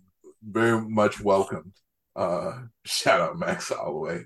very 0.42 0.82
much 0.82 1.20
welcomed. 1.20 1.74
Uh 2.16 2.60
shout 2.86 3.20
out 3.20 3.38
Max 3.38 3.70
Holloway. 3.70 4.24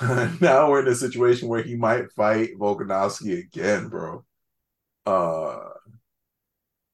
now 0.02 0.70
we're 0.70 0.82
in 0.82 0.88
a 0.88 0.94
situation 0.94 1.48
where 1.48 1.62
he 1.62 1.76
might 1.76 2.10
fight 2.12 2.58
Volkanovski 2.58 3.38
again, 3.38 3.88
bro. 3.88 4.24
Uh 5.06 5.60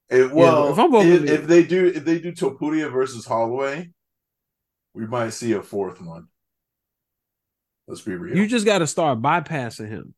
it, 0.09 0.31
well, 0.31 0.73
yeah, 0.77 1.01
if, 1.01 1.25
if, 1.25 1.31
if, 1.31 1.47
they 1.49 1.65
do 1.65 1.87
if 1.87 2.05
they 2.05 2.21
do 2.21 2.31
Topuria 2.31 2.93
versus 2.93 3.27
Holloway, 3.27 3.91
we 4.95 5.05
might 5.05 5.31
see 5.31 5.53
a 5.55 5.63
fourth 5.63 6.01
one. 6.01 6.29
Let's 7.89 8.01
be 8.01 8.15
real. 8.15 8.37
You 8.37 8.47
just 8.47 8.67
got 8.67 8.79
to 8.79 8.87
start 8.87 9.23
bypassing 9.23 9.89
him. 9.89 10.15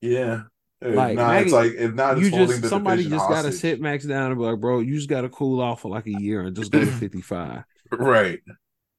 Yeah. 0.00 0.42
If 0.80 0.94
like 0.94 1.16
not, 1.16 1.28
Maggie, 1.28 1.44
it's 1.44 1.52
like 1.52 1.72
if 1.72 1.94
not, 1.94 2.18
you 2.18 2.30
just 2.30 2.66
somebody 2.66 3.08
just 3.08 3.28
got 3.28 3.42
to 3.42 3.52
sit 3.52 3.80
Max 3.80 4.04
down 4.04 4.30
and 4.30 4.38
be 4.38 4.44
like, 4.44 4.60
bro, 4.60 4.80
you 4.80 4.94
just 4.94 5.08
got 5.08 5.22
to 5.22 5.30
cool 5.30 5.60
off 5.60 5.80
for 5.80 5.88
like 5.90 6.06
a 6.06 6.20
year 6.20 6.42
and 6.42 6.54
just 6.54 6.70
go 6.70 6.80
to 6.80 6.86
fifty 7.00 7.22
five. 7.22 7.64
right. 7.90 8.40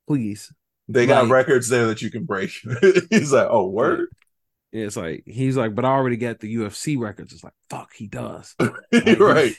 Please. 0.07 0.51
They 0.87 1.05
got 1.05 1.23
like, 1.23 1.31
records 1.31 1.67
there 1.69 1.87
that 1.87 2.01
you 2.01 2.09
can 2.09 2.23
break. 2.23 2.51
he's 3.09 3.33
like, 3.33 3.47
oh, 3.49 3.67
word. 3.67 4.07
Yeah, 4.71 4.85
it's 4.85 4.97
like 4.97 5.23
he's 5.25 5.55
like, 5.55 5.75
but 5.75 5.85
I 5.85 5.89
already 5.89 6.17
got 6.17 6.39
the 6.39 6.55
UFC 6.55 6.97
records. 6.97 7.33
It's 7.33 7.43
like, 7.43 7.53
fuck, 7.69 7.93
he 7.93 8.07
does. 8.07 8.55
Like, 8.91 9.19
right. 9.19 9.55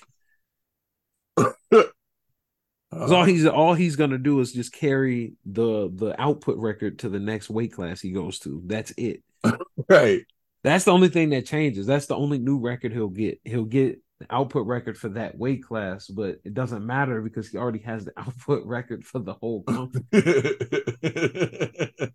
Uh, 2.91 3.15
all 3.15 3.25
he's 3.25 3.47
all 3.47 3.75
he's 3.75 3.97
gonna 3.97 4.19
do 4.19 4.41
is 4.41 4.53
just 4.53 4.73
carry 4.73 5.35
the 5.45 5.91
the 5.93 6.21
output 6.21 6.57
record 6.59 7.01
to 7.01 7.09
the 7.09 7.19
next 7.19 7.51
weight 7.51 7.73
class 7.73 8.01
he 8.01 8.13
goes 8.13 8.39
to. 8.41 8.63
That's 8.65 8.93
it. 8.97 9.23
right. 9.89 10.23
That's 10.65 10.85
the 10.85 10.93
only 10.93 11.09
thing 11.09 11.31
that 11.31 11.47
changes. 11.47 11.87
That's 11.87 12.07
the 12.07 12.17
only 12.17 12.39
new 12.39 12.59
record 12.59 12.93
he'll 12.93 13.09
get. 13.09 13.41
He'll 13.45 13.65
get 13.65 14.01
the 14.21 14.27
output 14.31 14.67
record 14.67 14.99
for 14.99 15.11
that 15.11 15.39
weight 15.39 15.63
class, 15.63 16.09
but 16.09 16.41
it 16.45 16.55
doesn't 16.55 16.85
matter 16.85 17.23
because 17.23 17.49
he 17.49 17.59
already 17.59 17.79
has 17.81 18.05
the 18.05 18.13
output 18.17 18.67
record 18.67 19.05
for 19.05 19.21
the 19.21 19.35
whole 19.35 19.63
company. 19.63 20.05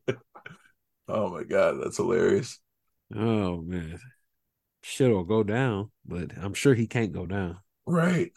oh 1.07 1.29
my 1.29 1.43
god, 1.43 1.77
that's 1.81 1.97
hilarious. 1.97 2.59
Oh 3.15 3.61
man. 3.61 3.99
Shit'll 4.81 5.23
go 5.23 5.43
down, 5.43 5.91
but 6.05 6.31
I'm 6.37 6.53
sure 6.53 6.73
he 6.73 6.87
can't 6.87 7.13
go 7.13 7.25
down. 7.25 7.59
Right. 7.85 8.31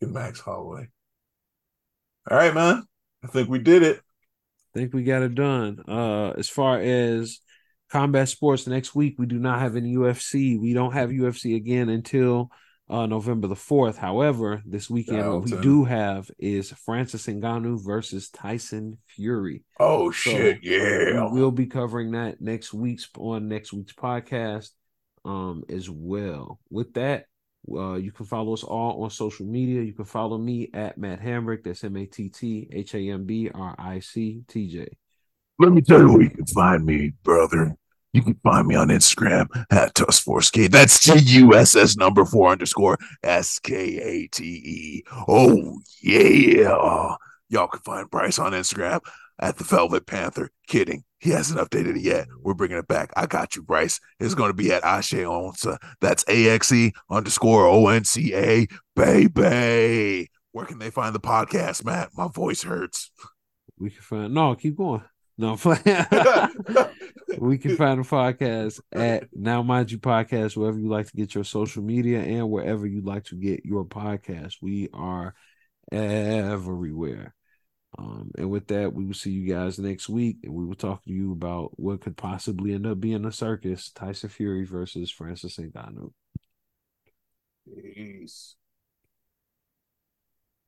In 0.00 0.14
Max 0.14 0.40
Holloway. 0.40 0.88
All 2.30 2.36
right, 2.36 2.52
man. 2.52 2.82
I 3.24 3.26
think 3.28 3.48
we 3.48 3.58
did 3.58 3.82
it. 3.82 3.96
I 3.96 4.78
think 4.78 4.92
we 4.92 5.02
got 5.02 5.22
it 5.22 5.34
done. 5.34 5.82
Uh, 5.88 6.30
as 6.36 6.48
far 6.48 6.78
as 6.78 7.40
combat 7.90 8.28
sports, 8.28 8.66
next 8.66 8.94
week 8.94 9.14
we 9.18 9.26
do 9.26 9.38
not 9.38 9.60
have 9.60 9.76
any 9.76 9.94
UFC. 9.94 10.60
We 10.60 10.74
don't 10.74 10.92
have 10.92 11.08
UFC 11.08 11.56
again 11.56 11.88
until 11.88 12.50
uh, 12.90 13.06
November 13.06 13.48
the 13.48 13.56
fourth. 13.56 13.96
However, 13.96 14.62
this 14.66 14.90
weekend 14.90 15.18
Dalton. 15.18 15.40
what 15.40 15.50
we 15.50 15.62
do 15.62 15.84
have 15.84 16.30
is 16.38 16.70
Francis 16.70 17.26
Ngannou 17.26 17.82
versus 17.82 18.28
Tyson 18.28 18.98
Fury. 19.06 19.64
Oh 19.80 20.10
so 20.10 20.30
shit! 20.30 20.58
Yeah, 20.62 21.30
we 21.32 21.40
will 21.40 21.50
be 21.50 21.66
covering 21.66 22.12
that 22.12 22.42
next 22.42 22.74
week's 22.74 23.08
on 23.16 23.48
next 23.48 23.72
week's 23.72 23.94
podcast 23.94 24.70
um 25.24 25.64
as 25.68 25.88
well. 25.88 26.60
With 26.70 26.94
that, 26.94 27.24
uh, 27.70 27.94
you 27.94 28.12
can 28.12 28.26
follow 28.26 28.52
us 28.52 28.62
all 28.62 29.02
on 29.02 29.10
social 29.10 29.46
media. 29.46 29.82
You 29.82 29.92
can 29.92 30.04
follow 30.04 30.38
me 30.38 30.70
at 30.72 30.98
Matt 30.98 31.20
Hambrick. 31.20 31.64
That's 31.64 31.84
M 31.84 31.96
A 31.96 32.06
T 32.06 32.28
T 32.28 32.68
H 32.72 32.94
A 32.94 33.10
M 33.10 33.24
B 33.24 33.50
R 33.52 33.74
I 33.78 34.00
C 34.00 34.42
T 34.48 34.68
J. 34.68 34.88
Let 35.58 35.72
me 35.72 35.82
tell 35.82 36.00
you 36.00 36.12
where 36.12 36.22
you 36.22 36.30
can 36.30 36.46
find 36.46 36.84
me, 36.84 37.12
brother. 37.22 37.76
You 38.12 38.22
can 38.22 38.38
find 38.42 38.66
me 38.66 38.74
on 38.74 38.88
Instagram 38.88 39.48
at 39.70 39.94
Tuss4Skate. 39.94 40.70
That's 40.70 40.98
T 41.00 41.18
U 41.40 41.54
S 41.54 41.76
S 41.76 41.96
number 41.96 42.24
four 42.24 42.50
underscore 42.50 42.96
S 43.22 43.58
K 43.58 43.98
A 43.98 44.28
T 44.28 44.44
E. 44.44 45.04
Oh, 45.26 45.78
yeah. 46.00 47.16
Y'all 47.50 47.66
can 47.68 47.80
find 47.80 48.10
Bryce 48.10 48.38
on 48.38 48.52
Instagram 48.52 49.00
at 49.38 49.56
the 49.56 49.64
Velvet 49.64 50.06
Panther. 50.06 50.50
Kidding. 50.66 51.04
He 51.18 51.30
hasn't 51.30 51.58
updated 51.58 51.96
it 51.96 52.02
yet. 52.02 52.28
We're 52.40 52.54
bringing 52.54 52.78
it 52.78 52.88
back. 52.88 53.10
I 53.16 53.26
got 53.26 53.56
you, 53.56 53.62
Bryce. 53.62 54.00
It's 54.20 54.34
going 54.34 54.50
to 54.50 54.54
be 54.54 54.72
at 54.72 54.84
Axe 54.84 55.12
Onca. 55.12 55.78
That's 56.00 56.24
A 56.28 56.48
X 56.50 56.72
E 56.72 56.92
underscore 57.10 57.66
O 57.66 57.88
N 57.88 58.04
C 58.04 58.34
A, 58.34 58.66
baby. 58.94 60.30
Where 60.52 60.66
can 60.66 60.78
they 60.78 60.90
find 60.90 61.14
the 61.14 61.20
podcast, 61.20 61.84
Matt? 61.84 62.10
My 62.16 62.28
voice 62.28 62.62
hurts. 62.62 63.10
We 63.78 63.90
can 63.90 64.02
find, 64.02 64.34
no, 64.34 64.54
keep 64.54 64.76
going. 64.76 65.02
No, 65.40 65.52
we 67.38 67.58
can 67.58 67.76
find 67.76 68.02
the 68.02 68.08
podcast 68.08 68.80
at 68.92 69.28
Now 69.32 69.62
Mind 69.62 69.92
You 69.92 69.98
Podcast, 69.98 70.56
wherever 70.56 70.76
you 70.76 70.88
like 70.88 71.06
to 71.06 71.16
get 71.16 71.32
your 71.32 71.44
social 71.44 71.80
media 71.80 72.20
and 72.20 72.50
wherever 72.50 72.88
you 72.88 73.02
like 73.02 73.24
to 73.26 73.36
get 73.36 73.64
your 73.64 73.84
podcast. 73.84 74.54
We 74.60 74.88
are 74.92 75.34
everywhere. 75.92 77.36
Um, 77.98 78.30
and 78.38 78.48
with 78.48 78.68
that, 78.68 78.92
we 78.92 79.04
will 79.04 79.14
see 79.14 79.32
you 79.32 79.52
guys 79.52 79.78
next 79.78 80.08
week, 80.08 80.38
and 80.44 80.54
we 80.54 80.64
will 80.64 80.76
talk 80.76 81.04
to 81.04 81.12
you 81.12 81.32
about 81.32 81.78
what 81.78 82.00
could 82.00 82.16
possibly 82.16 82.72
end 82.72 82.86
up 82.86 83.00
being 83.00 83.24
a 83.24 83.32
circus: 83.32 83.90
Tyson 83.90 84.28
Fury 84.28 84.64
versus 84.64 85.10
Francis 85.10 85.56
Ngannou. 85.56 86.12
Peace. 87.66 88.54